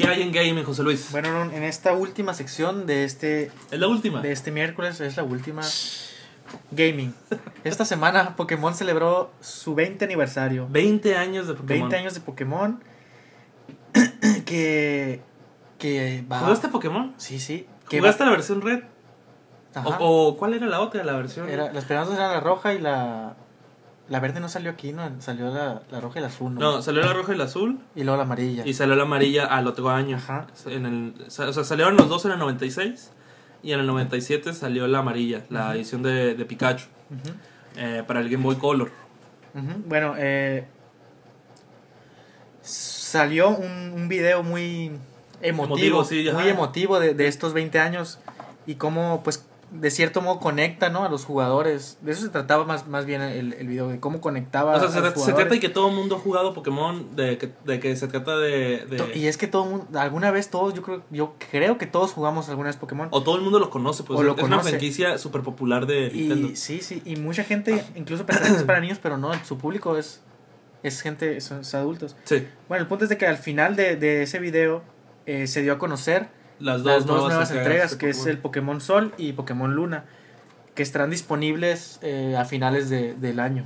¿Qué 0.00 0.08
hay 0.08 0.22
en 0.22 0.32
gaming, 0.32 0.64
José 0.64 0.82
Luis? 0.82 1.08
Bueno, 1.12 1.42
en 1.52 1.62
esta 1.62 1.92
última 1.92 2.32
sección 2.34 2.86
de 2.86 3.04
este, 3.04 3.50
es 3.70 3.78
la 3.78 3.86
última. 3.88 4.20
de 4.22 4.32
este 4.32 4.50
miércoles, 4.50 5.00
es 5.00 5.16
la 5.16 5.22
última 5.24 5.62
gaming. 6.70 7.14
Esta 7.64 7.84
semana 7.84 8.34
Pokémon 8.36 8.74
celebró 8.74 9.30
su 9.40 9.74
20 9.74 10.04
aniversario. 10.04 10.66
20 10.70 11.16
años 11.16 11.46
de 11.48 11.54
Pokémon. 11.54 11.88
20 11.88 11.96
años 11.96 12.14
de 12.14 12.20
Pokémon. 12.20 12.82
que. 14.46 15.20
Que 15.78 16.24
va. 16.30 16.40
¿Jugaste 16.40 16.68
Pokémon? 16.68 17.14
Sí, 17.16 17.38
sí. 17.38 17.66
Que 17.88 17.98
¿Jugaste 17.98 18.24
va- 18.24 18.30
la 18.30 18.36
versión 18.36 18.60
red? 18.62 18.80
Ajá. 19.74 19.98
O, 20.00 20.28
o 20.28 20.36
cuál 20.36 20.54
era 20.54 20.66
la 20.66 20.80
otra, 20.80 21.04
la 21.04 21.12
versión? 21.12 21.48
Era, 21.48 21.66
las 21.66 21.84
esperanzas 21.84 22.16
eran 22.16 22.32
la 22.32 22.40
roja 22.40 22.74
y 22.74 22.78
la. 22.78 23.36
La 24.10 24.18
verde 24.20 24.40
no 24.40 24.48
salió 24.48 24.72
aquí, 24.72 24.92
¿no? 24.92 25.08
Salió 25.20 25.50
la, 25.54 25.82
la 25.90 26.00
roja 26.00 26.18
y 26.18 26.22
la 26.22 26.28
azul, 26.28 26.52
¿no? 26.54 26.60
No, 26.60 26.82
salió 26.82 27.00
la 27.00 27.12
roja 27.12 27.32
y 27.32 27.36
la 27.38 27.44
azul 27.44 27.78
Y 27.94 28.02
luego 28.02 28.16
la 28.16 28.24
amarilla. 28.24 28.66
y 28.66 28.74
salió 28.74 28.96
la 28.96 29.04
amarilla 29.04 29.46
al 29.46 29.66
otro 29.68 29.88
año. 29.88 30.16
Ajá. 30.16 30.48
En 30.66 30.84
el, 30.84 31.14
o 31.26 31.30
sea, 31.30 31.52
salieron 31.64 31.96
los 31.96 32.08
dos 32.08 32.24
en 32.24 32.32
el 32.32 32.38
96 32.40 33.12
y 33.62 33.72
en 33.72 33.80
el 33.80 33.86
97 33.86 34.52
salió 34.52 34.86
la 34.88 34.98
amarilla, 34.98 35.44
la 35.48 35.74
edición 35.76 36.02
de, 36.02 36.34
de 36.34 36.44
Pikachu 36.44 36.86
eh, 37.76 38.02
para 38.06 38.18
el 38.20 38.28
Game 38.28 38.42
Boy 38.42 38.56
Color. 38.56 38.90
Bueno, 39.86 40.14
eh, 40.18 40.66
salió 42.62 43.50
un, 43.50 43.92
un 43.94 44.08
video 44.08 44.42
muy 44.42 44.90
emotivo, 45.40 46.00
Emotivo, 46.00 46.04
sí, 46.04 46.28
muy 46.32 46.48
emotivo 46.48 47.00
de, 47.00 47.14
de 47.14 47.26
estos 47.26 47.52
20 47.54 47.78
años 47.78 48.18
y 48.66 48.74
cómo, 48.74 49.22
pues, 49.22 49.46
de 49.72 49.90
cierto 49.90 50.20
modo 50.20 50.40
conecta, 50.40 50.90
¿no? 50.90 51.04
A 51.04 51.08
los 51.08 51.24
jugadores. 51.24 51.98
De 52.02 52.12
eso 52.12 52.22
se 52.22 52.28
trataba 52.28 52.64
más, 52.64 52.88
más 52.88 53.06
bien 53.06 53.22
el, 53.22 53.52
el 53.52 53.68
video, 53.68 53.88
de 53.88 54.00
cómo 54.00 54.20
conectaba 54.20 54.74
O 54.74 54.80
sea, 54.80 54.88
a 54.88 55.14
se, 55.14 55.32
trata 55.32 55.44
de 55.44 55.60
que 55.60 55.68
todo 55.68 55.88
el 55.88 55.94
mundo 55.94 56.16
ha 56.16 56.18
jugado 56.18 56.54
Pokémon, 56.54 57.14
de 57.14 57.38
que, 57.38 57.52
de 57.64 57.78
que 57.78 57.94
se 57.96 58.08
trata 58.08 58.36
de... 58.38 59.12
Y 59.14 59.26
es 59.26 59.36
que 59.36 59.46
todo 59.46 59.64
mundo, 59.66 59.98
alguna 59.98 60.30
vez 60.30 60.50
todos, 60.50 60.74
yo 60.74 60.82
creo, 60.82 61.02
yo 61.10 61.34
creo 61.50 61.78
que 61.78 61.86
todos 61.86 62.12
jugamos 62.12 62.48
alguna 62.48 62.68
vez 62.68 62.76
Pokémon. 62.76 63.08
o 63.10 63.22
todo 63.22 63.36
el 63.36 63.42
mundo 63.42 63.58
lo 63.58 63.70
conoce, 63.70 64.02
pues 64.02 64.18
O 64.18 64.22
lo 64.22 64.36
es 64.36 64.42
una 64.42 64.60
franquicia 64.60 65.18
súper 65.18 65.42
popular 65.42 65.86
de 65.86 66.10
Nintendo. 66.10 66.48
Y 66.48 66.56
sí, 66.56 66.80
sí, 66.80 67.02
y 67.04 67.16
mucha 67.16 67.44
gente 67.44 67.84
incluso 67.94 68.26
pensaba 68.26 68.48
que 68.48 68.56
es 68.56 68.62
para 68.64 68.80
niños, 68.80 68.98
pero 69.00 69.18
no, 69.18 69.32
su 69.44 69.56
público 69.56 69.96
es, 69.96 70.20
es 70.82 71.00
gente, 71.00 71.40
son, 71.40 71.64
son 71.64 71.80
adultos. 71.80 72.16
Sí, 72.24 72.46
Bueno, 72.68 72.82
el 72.82 72.88
punto 72.88 73.04
es 73.04 73.10
de 73.10 73.18
que 73.18 73.26
al 73.26 73.38
final 73.38 73.76
de, 73.76 73.96
de 73.96 74.22
ese 74.22 74.40
video 74.40 74.82
eh, 75.26 75.46
se 75.46 75.62
dio 75.62 75.72
a 75.72 75.78
conocer 75.78 76.39
las 76.60 76.82
dos, 76.82 76.92
las 76.92 77.06
dos 77.06 77.28
nuevas 77.28 77.50
entregas, 77.50 77.92
de 77.92 77.98
que 77.98 78.10
es 78.10 78.26
el 78.26 78.38
Pokémon 78.38 78.80
Sol 78.80 79.12
y 79.16 79.32
Pokémon 79.32 79.74
Luna, 79.74 80.04
que 80.74 80.82
estarán 80.82 81.10
disponibles 81.10 81.98
eh, 82.02 82.36
a 82.38 82.44
finales 82.44 82.88
de- 82.90 83.14
del 83.14 83.40
año. 83.40 83.64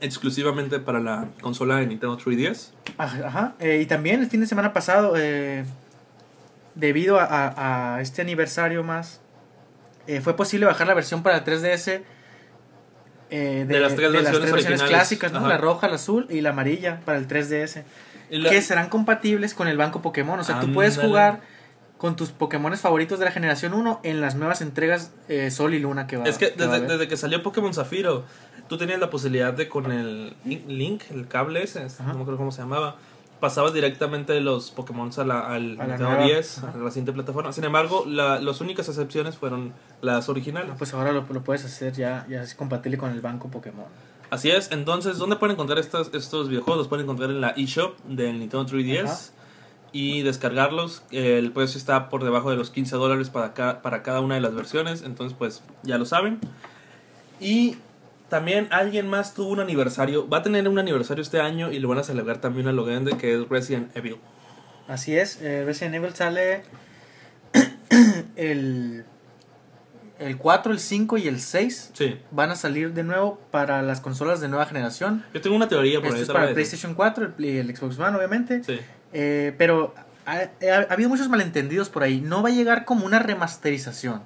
Exclusivamente 0.00 0.78
para 0.80 1.00
la 1.00 1.28
consola 1.40 1.76
de 1.76 1.86
Nintendo 1.86 2.16
3DS. 2.18 2.70
Ajá, 2.98 3.26
ajá. 3.26 3.54
Eh, 3.60 3.80
y 3.82 3.86
también 3.86 4.20
el 4.20 4.28
fin 4.28 4.40
de 4.40 4.46
semana 4.46 4.72
pasado, 4.72 5.14
eh, 5.16 5.64
debido 6.74 7.18
a, 7.18 7.24
a- 7.24 7.96
a 7.96 8.00
este 8.00 8.22
aniversario 8.22 8.82
más, 8.84 9.20
fue 10.22 10.34
posible 10.36 10.64
bajar 10.66 10.86
la 10.86 10.94
versión 10.94 11.22
para 11.22 11.44
3DS. 11.44 12.02
eh, 13.30 13.64
De 13.68 13.78
las 13.80 13.94
tres 13.94 14.10
versiones 14.10 14.50
originales. 14.52 14.82
clásicas, 14.84 15.32
¿no? 15.32 15.46
La 15.46 15.58
roja, 15.58 15.86
la 15.88 15.96
azul 15.96 16.26
y 16.30 16.40
la 16.40 16.50
amarilla 16.50 17.00
para 17.04 17.18
el 17.18 17.28
3DS. 17.28 17.82
Que 18.30 18.62
serán 18.62 18.88
compatibles 18.88 19.54
con 19.54 19.68
el 19.68 19.76
banco 19.76 20.02
Pokémon. 20.02 20.38
O 20.40 20.44
sea, 20.44 20.60
tú 20.60 20.72
puedes 20.72 20.98
jugar 20.98 21.40
con 21.98 22.14
tus 22.14 22.30
Pokémon 22.30 22.76
favoritos 22.76 23.18
de 23.18 23.24
la 23.24 23.32
generación 23.32 23.74
1 23.74 24.00
en 24.04 24.20
las 24.20 24.36
nuevas 24.36 24.60
entregas 24.60 25.10
eh, 25.28 25.50
Sol 25.50 25.74
y 25.74 25.80
Luna 25.80 26.06
que 26.06 26.16
va, 26.16 26.24
Es 26.24 26.38
que 26.38 26.50
desde, 26.50 27.08
que 27.08 27.16
salió 27.16 27.42
Pokémon 27.42 27.74
Zafiro, 27.74 28.24
tú 28.68 28.78
tenías 28.78 29.00
la 29.00 29.10
posibilidad 29.10 29.52
de 29.52 29.68
con 29.68 29.90
el 29.90 30.36
Link, 30.44 31.02
el 31.10 31.26
cable 31.26 31.64
ese, 31.64 31.82
Ajá. 31.86 32.04
no 32.04 32.14
me 32.14 32.20
acuerdo 32.20 32.36
cómo 32.36 32.52
se 32.52 32.60
llamaba, 32.62 32.94
pasabas 33.40 33.72
directamente 33.74 34.40
los 34.40 34.70
Pokémon 34.70 35.10
a 35.16 35.24
la, 35.24 35.40
al 35.52 35.80
A 35.80 35.86
la 35.88 35.98
nueva. 35.98 36.22
10, 36.22 36.58
Ajá. 36.58 36.72
a 36.72 36.76
la 36.78 36.90
siguiente 36.90 37.12
plataforma. 37.12 37.52
Sin 37.52 37.64
embargo, 37.64 38.04
la- 38.06 38.38
las 38.38 38.60
únicas 38.60 38.88
excepciones 38.88 39.36
fueron 39.36 39.72
las 40.00 40.28
originales. 40.28 40.70
Ah, 40.72 40.76
pues 40.78 40.94
ahora 40.94 41.10
lo, 41.10 41.24
lo 41.28 41.42
puedes 41.42 41.64
hacer 41.64 41.94
ya, 41.94 42.26
ya 42.28 42.42
es 42.42 42.54
compatible 42.54 42.96
con 42.96 43.10
el 43.10 43.20
banco 43.20 43.48
Pokémon. 43.48 43.86
Así 44.30 44.50
es, 44.50 44.70
entonces, 44.72 45.16
¿dónde 45.18 45.36
pueden 45.36 45.54
encontrar 45.54 45.78
estos, 45.78 46.10
estos 46.12 46.48
videojuegos? 46.48 46.78
Los 46.78 46.88
pueden 46.88 47.04
encontrar 47.04 47.30
en 47.30 47.40
la 47.40 47.50
eShop 47.50 47.98
del 48.04 48.38
Nintendo 48.38 48.66
3DS 48.66 49.04
Ajá. 49.04 49.18
y 49.92 50.20
descargarlos. 50.22 51.02
El 51.10 51.50
precio 51.52 51.78
está 51.78 52.08
por 52.10 52.22
debajo 52.24 52.50
de 52.50 52.56
los 52.56 52.70
15 52.70 52.96
dólares 52.96 53.30
para, 53.30 53.54
ca- 53.54 53.80
para 53.80 54.02
cada 54.02 54.20
una 54.20 54.34
de 54.34 54.42
las 54.42 54.54
versiones, 54.54 55.02
entonces 55.02 55.34
pues 55.38 55.62
ya 55.82 55.96
lo 55.96 56.04
saben. 56.04 56.40
Y 57.40 57.76
también 58.28 58.68
alguien 58.70 59.08
más 59.08 59.32
tuvo 59.32 59.48
un 59.48 59.60
aniversario, 59.60 60.28
va 60.28 60.38
a 60.38 60.42
tener 60.42 60.68
un 60.68 60.78
aniversario 60.78 61.22
este 61.22 61.40
año 61.40 61.72
y 61.72 61.78
lo 61.78 61.88
van 61.88 61.96
a 61.98 62.02
celebrar 62.04 62.38
también 62.38 62.68
a 62.68 62.72
lo 62.72 62.84
grande 62.84 63.16
que 63.16 63.34
es 63.34 63.48
Resident 63.48 63.96
Evil. 63.96 64.16
Así 64.88 65.16
es, 65.16 65.40
eh, 65.40 65.64
Resident 65.64 65.94
Evil 65.94 66.14
sale 66.14 66.62
el, 68.36 69.04
el 70.18 70.36
4, 70.36 70.72
el 70.72 70.78
5 70.80 71.18
y 71.18 71.28
el 71.28 71.40
6. 71.40 71.90
Sí, 71.94 72.18
Van 72.30 72.50
a 72.50 72.56
salir 72.56 72.92
de 72.92 73.02
nuevo 73.04 73.40
para 73.50 73.82
las 73.82 74.00
consolas 74.00 74.40
de 74.40 74.48
nueva 74.48 74.66
generación. 74.66 75.24
yo 75.32 75.40
tengo 75.40 75.56
una 75.56 75.68
teoría 75.68 75.98
por 76.00 76.06
Esto 76.08 76.16
ahí. 76.16 76.22
es 76.22 76.28
para 76.28 76.48
el. 76.48 76.54
PlayStation 76.54 76.94
4 76.94 77.32
el, 77.38 77.76
Xbox 77.76 77.98
One, 77.98 78.16
obviamente. 78.16 78.62
Sí. 78.64 78.78
Eh, 79.12 79.54
pero 79.58 79.94
ha, 80.26 80.36
ha- 80.36 80.86
ha 80.90 80.92
habido 80.92 81.08
muchos 81.08 81.28
malentendidos 81.28 81.88
por 81.88 82.02
ahí. 82.02 82.20
No 82.20 82.42
va 82.42 82.48
a 82.48 82.52
llegar 82.52 82.84
como 82.84 83.06
una 83.06 83.18
remasterización. 83.18 84.22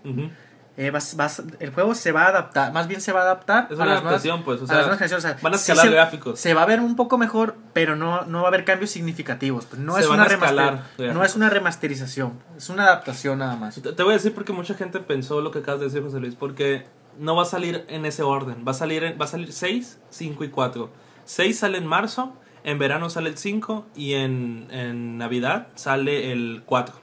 Eh, 0.79 0.91
vas- 0.91 1.17
vas- 1.17 1.43
el 1.61 1.71
juego 1.71 1.95
se 1.95 2.13
va 2.13 2.23
a 2.25 2.29
adaptar, 2.29 2.73
más 2.73 2.89
bien 2.89 3.03
se 3.03 3.13
va 3.13 3.21
a 3.21 3.23
adaptar 3.25 3.69
Es 3.71 3.79
a 3.79 3.83
una 3.83 3.93
adaptación, 3.93 4.43
pues, 4.43 4.59
o 4.63 4.65
a 4.65 4.67
sea, 4.67 4.77
las 4.79 4.87
nuevas 4.87 4.99
generaciones. 5.01 5.25
O 5.25 5.29
sea, 5.29 5.39
van 5.43 5.55
a 5.55 5.59
sí 5.59 5.71
escalar 5.71 5.87
se, 5.87 5.93
gráficos. 5.93 6.41
se 6.41 6.55
va 6.55 6.63
a 6.63 6.67
ver 6.67 6.81
un 6.81 6.97
poco 6.97 7.19
mejor, 7.19 7.57
pero 7.75 7.95
no, 7.95 8.23
no 8.25 8.39
va 8.39 8.45
a 8.45 8.49
haber 8.49 8.65
cambios 8.65 8.91
significativos. 8.91 9.67
Pues 9.67 9.83
no, 9.83 9.95
Se 9.97 10.01
es 10.01 10.07
una 10.09 10.27
remaster- 10.27 10.81
no 11.13 11.25
es 11.25 11.37
una 11.37 11.51
remasterización, 11.51 12.39
es 12.57 12.71
una 12.71 12.85
adaptación 12.85 13.41
nada 13.41 13.57
más. 13.57 13.75
Te 13.83 13.93
te 13.93 14.03
voy 14.03 14.13
a 14.13 14.17
decir 14.17 14.33
porque 14.35 14.53
mucha 14.55 14.73
gente 14.75 14.99
pensó 15.01 15.41
lo 15.43 15.51
que 15.51 15.59
acabas 15.59 15.81
de 15.81 15.87
decir, 15.87 16.03
José 16.03 16.21
Luis, 16.21 16.37
porque 16.37 16.87
no 17.19 17.37
va 17.37 17.43
a 17.43 17.47
salir 17.47 17.85
en 17.89 18.07
ese 18.07 18.23
orden. 18.23 18.65
Va 18.67 18.71
a 18.71 18.75
salir, 18.75 19.05
en- 19.05 19.21
va 19.21 19.27
a 19.27 19.29
salir 19.29 19.53
6, 19.53 19.99
5 20.09 20.43
y 20.45 20.49
4. 20.49 20.91
6 21.27 21.59
sale 21.59 21.79
en 21.79 21.87
marzo, 21.87 22.35
En 22.65 22.79
verano 22.79 23.11
sale 23.11 23.29
el 23.29 23.37
5 23.37 23.87
y 23.97 24.13
en, 24.15 24.69
en 24.71 25.19
Navidad 25.19 25.67
sale 25.75 26.31
el 26.31 26.63
4. 26.65 26.95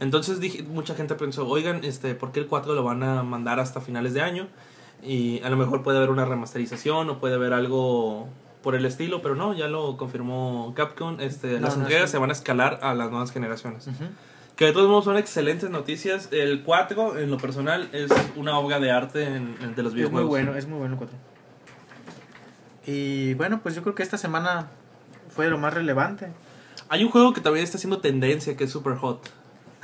Entonces 0.00 0.40
dije, 0.40 0.62
mucha 0.62 0.94
gente 0.94 1.14
pensó, 1.14 1.46
oigan, 1.48 1.82
este, 1.84 2.14
¿por 2.14 2.32
qué 2.32 2.40
el 2.40 2.46
4 2.46 2.74
lo 2.74 2.82
van 2.84 3.02
a 3.02 3.22
mandar 3.22 3.60
hasta 3.60 3.80
finales 3.80 4.12
de 4.14 4.20
año? 4.20 4.48
Y 5.02 5.40
a 5.42 5.50
lo 5.50 5.56
mejor 5.56 5.82
puede 5.82 5.98
haber 5.98 6.10
una 6.10 6.24
remasterización 6.24 7.08
o 7.10 7.18
puede 7.18 7.34
haber 7.34 7.52
algo 7.52 8.28
por 8.62 8.74
el 8.74 8.84
estilo, 8.84 9.22
pero 9.22 9.34
no, 9.36 9.54
ya 9.54 9.68
lo 9.68 9.96
confirmó 9.96 10.72
Capcom. 10.74 11.20
Este, 11.20 11.54
No, 11.60 11.66
las 11.66 11.76
no, 11.76 11.84
entregas 11.84 12.10
sí. 12.10 12.12
se 12.12 12.18
van 12.18 12.30
a 12.30 12.32
escalar 12.32 12.80
a 12.82 12.94
las 12.94 13.10
nuevas 13.10 13.30
generaciones. 13.30 13.88
Que 14.56 14.64
de 14.66 14.72
todos 14.72 14.88
modos 14.88 15.04
son 15.04 15.16
excelentes 15.18 15.68
noticias. 15.70 16.28
El 16.32 16.62
4, 16.62 17.18
en 17.18 17.30
lo 17.30 17.36
personal, 17.36 17.88
es 17.92 18.10
una 18.36 18.58
obra 18.58 18.80
de 18.80 18.90
arte 18.90 19.24
en, 19.24 19.54
en- 19.60 19.74
de 19.74 19.82
los 19.82 19.92
Es 19.92 19.94
muy 19.94 19.94
videojuegos. 20.00 20.28
bueno, 20.30 20.54
es 20.56 20.66
muy 20.66 20.78
bueno 20.78 20.94
el 20.94 20.98
4. 20.98 21.16
Y 22.86 23.34
bueno, 23.34 23.60
pues 23.62 23.74
yo 23.74 23.82
creo 23.82 23.94
que 23.94 24.02
esta 24.02 24.18
semana 24.18 24.68
fue 25.28 25.48
lo 25.48 25.58
más 25.58 25.74
relevante. 25.74 26.28
Hay 26.88 27.02
un 27.04 27.10
juego 27.10 27.32
que 27.32 27.40
también 27.40 27.64
está 27.64 27.78
haciendo 27.78 27.98
tendencia, 27.98 28.56
que 28.56 28.64
es 28.64 28.70
Super 28.70 28.94
Hot. 28.96 29.28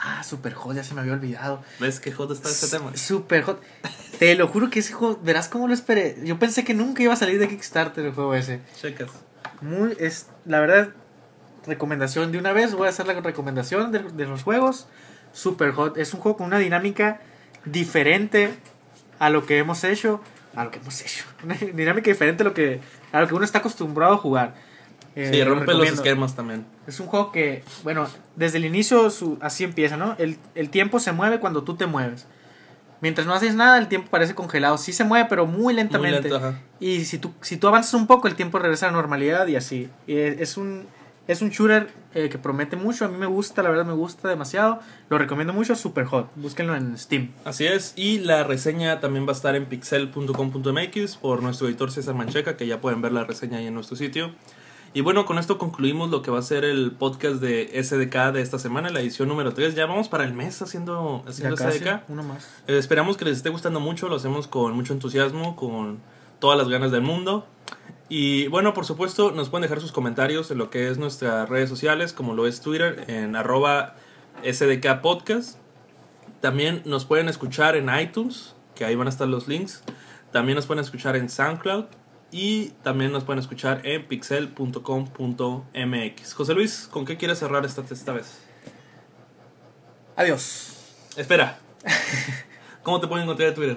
Ah, 0.05 0.25
Super 0.25 0.53
Hot, 0.55 0.75
ya 0.75 0.83
se 0.83 0.95
me 0.95 1.01
había 1.01 1.13
olvidado. 1.13 1.63
¿Ves 1.79 2.01
qué 2.01 2.11
hot 2.11 2.29
está 2.33 2.49
este 2.49 2.67
tema? 2.77 2.97
Super 2.97 3.45
Hot. 3.45 3.63
Te 4.19 4.35
lo 4.35 4.49
juro 4.49 4.69
que 4.69 4.81
ese 4.81 4.93
juego, 4.93 5.21
verás 5.23 5.49
cómo 5.49 5.69
lo 5.69 5.75
esperé. 5.75 6.17
Yo 6.25 6.41
pensé 6.41 6.65
que 6.65 6.75
nunca 6.75 7.05
iba 7.05 7.13
a 7.13 7.17
salir 7.17 7.39
de 7.39 7.47
Kickstarter 7.47 8.05
el 8.05 8.13
juego 8.13 8.35
ese. 8.35 8.61
Checas. 8.81 9.11
Muy, 9.61 9.97
es, 10.01 10.27
la 10.45 10.59
verdad, 10.59 10.89
recomendación 11.69 12.33
de 12.33 12.39
una 12.39 12.53
vez. 12.53 12.75
Voy 12.75 12.89
a 12.89 12.91
hacer 12.91 13.07
la 13.07 13.15
recomendación 13.15 13.93
de, 13.93 14.01
de 14.01 14.27
los 14.27 14.43
juegos. 14.43 14.89
Super 15.33 15.71
Hot 15.71 15.97
es 15.97 16.13
un 16.15 16.21
juego 16.21 16.39
con 16.39 16.49
una 16.49 16.59
dinámica 16.59 17.21
diferente 17.65 18.53
a 19.21 19.31
lo 19.31 19.47
que 19.47 19.59
hemos 19.59 19.85
hecho. 19.85 20.21
A 20.57 20.65
lo 20.65 20.73
que 20.73 20.81
hemos 20.81 21.01
hecho. 21.01 21.25
Una 21.45 21.55
dinámica 21.55 22.11
diferente 22.11 22.43
a 22.43 22.45
lo 22.47 22.55
que, 22.55 22.81
a 23.13 23.21
lo 23.21 23.29
que 23.29 23.35
uno 23.35 23.45
está 23.45 23.59
acostumbrado 23.59 24.15
a 24.15 24.19
jugar. 24.19 24.55
Eh, 25.15 25.31
Sí, 25.33 25.45
rompe 25.45 25.67
los 25.75 25.81
esquemas 25.95 26.35
también. 26.35 26.65
Es 26.87 26.99
un 27.01 27.07
juego 27.07 27.33
que, 27.33 27.63
bueno, 27.85 28.09
desde 28.37 28.59
el 28.59 28.65
inicio 28.65 29.11
su- 29.11 29.39
así 29.41 29.63
empieza, 29.65 29.97
¿no? 29.97 30.15
El, 30.19 30.39
el 30.55 30.71
tiempo 30.71 31.01
se 31.01 31.13
mueve 31.13 31.39
cuando 31.41 31.63
tú 31.65 31.75
te 31.77 31.87
mueves. 31.87 32.27
Mientras 33.03 33.27
no 33.27 33.35
haces 33.35 33.55
nada, 33.57 33.79
el 33.79 33.89
tiempo 33.89 34.09
parece 34.11 34.35
congelado. 34.35 34.79
Sí 34.79 34.93
se 34.93 35.05
mueve, 35.05 35.27
pero 35.29 35.45
muy 35.47 35.75
lentamente. 35.75 36.29
Muy 36.31 36.41
lento. 36.41 36.55
Y 36.81 37.05
si 37.05 37.19
tú, 37.19 37.33
si 37.41 37.57
tú 37.57 37.67
avanzas 37.69 37.95
un 37.95 38.07
poco, 38.07 38.29
el 38.29 38.37
tiempo 38.37 38.59
regresa 38.61 38.87
a 38.87 38.91
la 38.91 38.97
normalidad 38.97 39.47
y 39.49 39.57
así. 39.57 39.89
Y 40.07 40.17
es, 40.17 40.41
es 40.41 40.57
un, 40.57 40.87
es 41.27 41.43
un 41.43 41.51
shooter 41.51 41.89
eh, 42.15 42.29
que 42.29 42.39
promete 42.39 42.77
mucho. 42.77 43.05
A 43.05 43.09
mí 43.09 43.19
me 43.19 43.27
gusta, 43.27 43.63
la 43.65 43.71
verdad 43.71 43.85
me 43.85 43.93
gusta 43.93 44.29
demasiado. 44.29 44.79
Lo 45.11 45.19
recomiendo 45.19 45.53
mucho, 45.53 45.75
Super 45.75 46.05
Hot. 46.05 46.31
Búsquenlo 46.37 46.77
en 46.77 46.97
Steam. 46.97 47.33
Así 47.45 47.67
es, 47.67 47.93
y 47.97 48.21
la 48.21 48.45
reseña 48.45 49.01
también 49.01 49.27
va 49.27 49.31
a 49.31 49.35
estar 49.35 49.57
en 49.57 49.67
pixel.com.mx 49.67 51.17
por 51.17 51.43
nuestro 51.43 51.67
editor 51.67 51.91
César 51.91 52.15
Mancheca, 52.15 52.57
que 52.57 52.69
ya 52.69 52.81
pueden 52.81 53.03
ver 53.03 53.11
la 53.13 53.25
reseña 53.25 53.59
ahí 53.59 53.67
en 53.67 53.75
nuestro 53.75 53.97
sitio. 53.97 54.33
Y 54.95 55.01
bueno, 55.01 55.25
con 55.25 55.39
esto 55.39 55.57
concluimos 55.57 56.11
lo 56.11 56.21
que 56.21 56.31
va 56.31 56.39
a 56.39 56.43
ser 56.43 56.65
el 56.65 56.93
podcast 56.93 57.37
de 57.37 57.83
SDK 57.83 58.33
de 58.33 58.43
esta 58.43 58.59
semana, 58.59 58.91
la 58.91 59.01
edición 59.01 59.27
número 59.29 59.55
3. 59.55 59.75
Ya 59.75 59.87
vamos 59.87 60.09
para 60.11 60.25
el 60.25 60.35
mes 60.35 60.61
haciendo, 60.61 61.23
Ya 61.25 61.31
haciendo 61.31 61.57
casi, 61.57 61.79
SDK. 61.79 62.03
uno 62.09 62.23
más. 62.23 62.47
Eh, 62.67 62.77
esperamos 62.77 63.17
que 63.17 63.25
les 63.25 63.39
esté 63.39 63.49
gustando 63.49 63.81
mucho, 63.81 64.09
lo 64.11 64.17
hacemos 64.17 64.49
con 64.49 64.75
mucho 64.75 64.93
entusiasmo, 64.93 65.57
con 65.57 66.01
todas 66.41 66.59
las 66.59 66.69
ganas 66.69 66.91
del 66.91 67.01
mundo. 67.01 67.47
Y 68.11 68.49
bueno, 68.49 68.75
por 68.75 68.85
supuesto, 68.85 69.31
nos 69.33 69.49
pueden 69.49 69.63
dejar 69.63 69.81
sus 69.81 69.93
comentarios 69.93 70.51
en 70.51 70.59
lo 70.59 70.69
que 70.69 70.89
es 70.91 70.99
nuestras 70.99 71.49
redes 71.49 71.71
sociales, 71.71 72.13
como 72.13 72.35
lo 72.35 72.47
es 72.47 72.61
Twitter, 72.61 73.05
en 73.09 73.35
arroba 73.35 73.95
SDK 74.45 75.01
Podcast. 75.01 75.57
También 76.43 76.83
nos 76.85 77.07
pueden 77.07 77.31
escuchar 77.31 77.77
en 77.77 77.89
iTunes, 77.99 78.55
que 78.75 78.85
ahí 78.85 78.95
van 78.95 79.07
a 79.07 79.11
estar 79.11 79.27
los 79.27 79.49
links. 79.49 79.83
También 80.33 80.57
nos 80.57 80.67
pueden 80.67 80.85
escuchar 80.85 81.17
en 81.17 81.31
SoundCloud. 81.31 81.87
Y 82.33 82.71
también 82.83 83.13
nos 83.13 83.23
pueden 83.25 83.41
escuchar 83.41 83.83
en 83.85 84.09
pixel.com.mx. 84.09 86.35
José 86.35 86.55
Luis, 86.55 86.89
¿con 86.91 87.05
qué 87.05 87.19
quieres 87.19 87.39
cerrar 87.39 87.67
esta, 87.67 87.85
esta 87.89 88.13
vez? 88.13 88.41
Adiós. 90.17 90.79
Espera. 91.17 91.59
¿Cómo 92.83 93.01
te 93.01 93.07
pueden 93.07 93.25
encontrar 93.25 93.51
en 93.51 93.55
Twitter? 93.55 93.77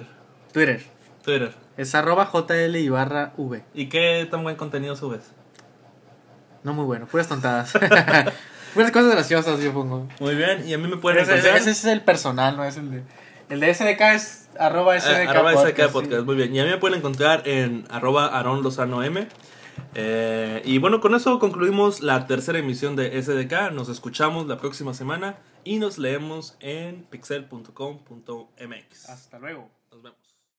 Twitter. 0.52 0.82
Twitter. 1.22 1.54
Es 1.76 1.94
arroba 1.94 2.30
JL 2.32 2.76
y 2.76 2.88
barra 2.88 3.34
V. 3.36 3.62
¿Y 3.74 3.90
qué 3.90 4.26
tan 4.30 4.42
buen 4.42 4.56
contenido 4.56 4.96
subes? 4.96 5.32
No 6.64 6.72
muy 6.72 6.86
bueno, 6.86 7.06
puras 7.06 7.28
tontadas. 7.28 7.72
puras 8.74 8.90
cosas 8.90 9.12
graciosas, 9.12 9.60
yo 9.60 9.74
pongo. 9.74 10.08
Muy 10.18 10.34
bien, 10.34 10.66
y 10.66 10.72
a 10.72 10.78
mí 10.78 10.88
me 10.88 10.96
pueden 10.96 11.30
Ese, 11.30 11.70
es 11.70 11.84
el 11.84 12.00
personal, 12.00 12.56
no 12.56 12.64
es 12.64 12.78
el 12.78 12.90
de. 12.90 13.02
El 13.48 13.60
de 13.60 13.72
SDK 13.72 14.00
es 14.14 14.48
arroba 14.58 14.96
eh, 14.96 15.00
SDK. 15.00 15.28
arroba 15.28 15.52
podcast, 15.52 15.68
SDK 15.68 15.86
sí. 15.86 15.92
Podcast, 15.92 16.24
muy 16.24 16.36
bien. 16.36 16.54
Y 16.54 16.60
a 16.60 16.64
mí 16.64 16.70
me 16.70 16.78
pueden 16.78 16.98
encontrar 16.98 17.46
en 17.46 17.84
arroba 17.90 18.26
Aaron 18.26 18.62
Lozano 18.62 19.02
M. 19.02 19.28
Eh, 19.94 20.62
y 20.64 20.78
bueno, 20.78 21.00
con 21.00 21.14
eso 21.14 21.38
concluimos 21.38 22.02
la 22.02 22.26
tercera 22.26 22.58
emisión 22.58 22.96
de 22.96 23.22
SDK. 23.22 23.72
Nos 23.72 23.88
escuchamos 23.88 24.46
la 24.46 24.58
próxima 24.58 24.94
semana 24.94 25.36
y 25.64 25.78
nos 25.78 25.98
leemos 25.98 26.56
en 26.60 27.04
pixel.com.mx. 27.04 29.08
Hasta 29.08 29.38
luego. 29.38 29.70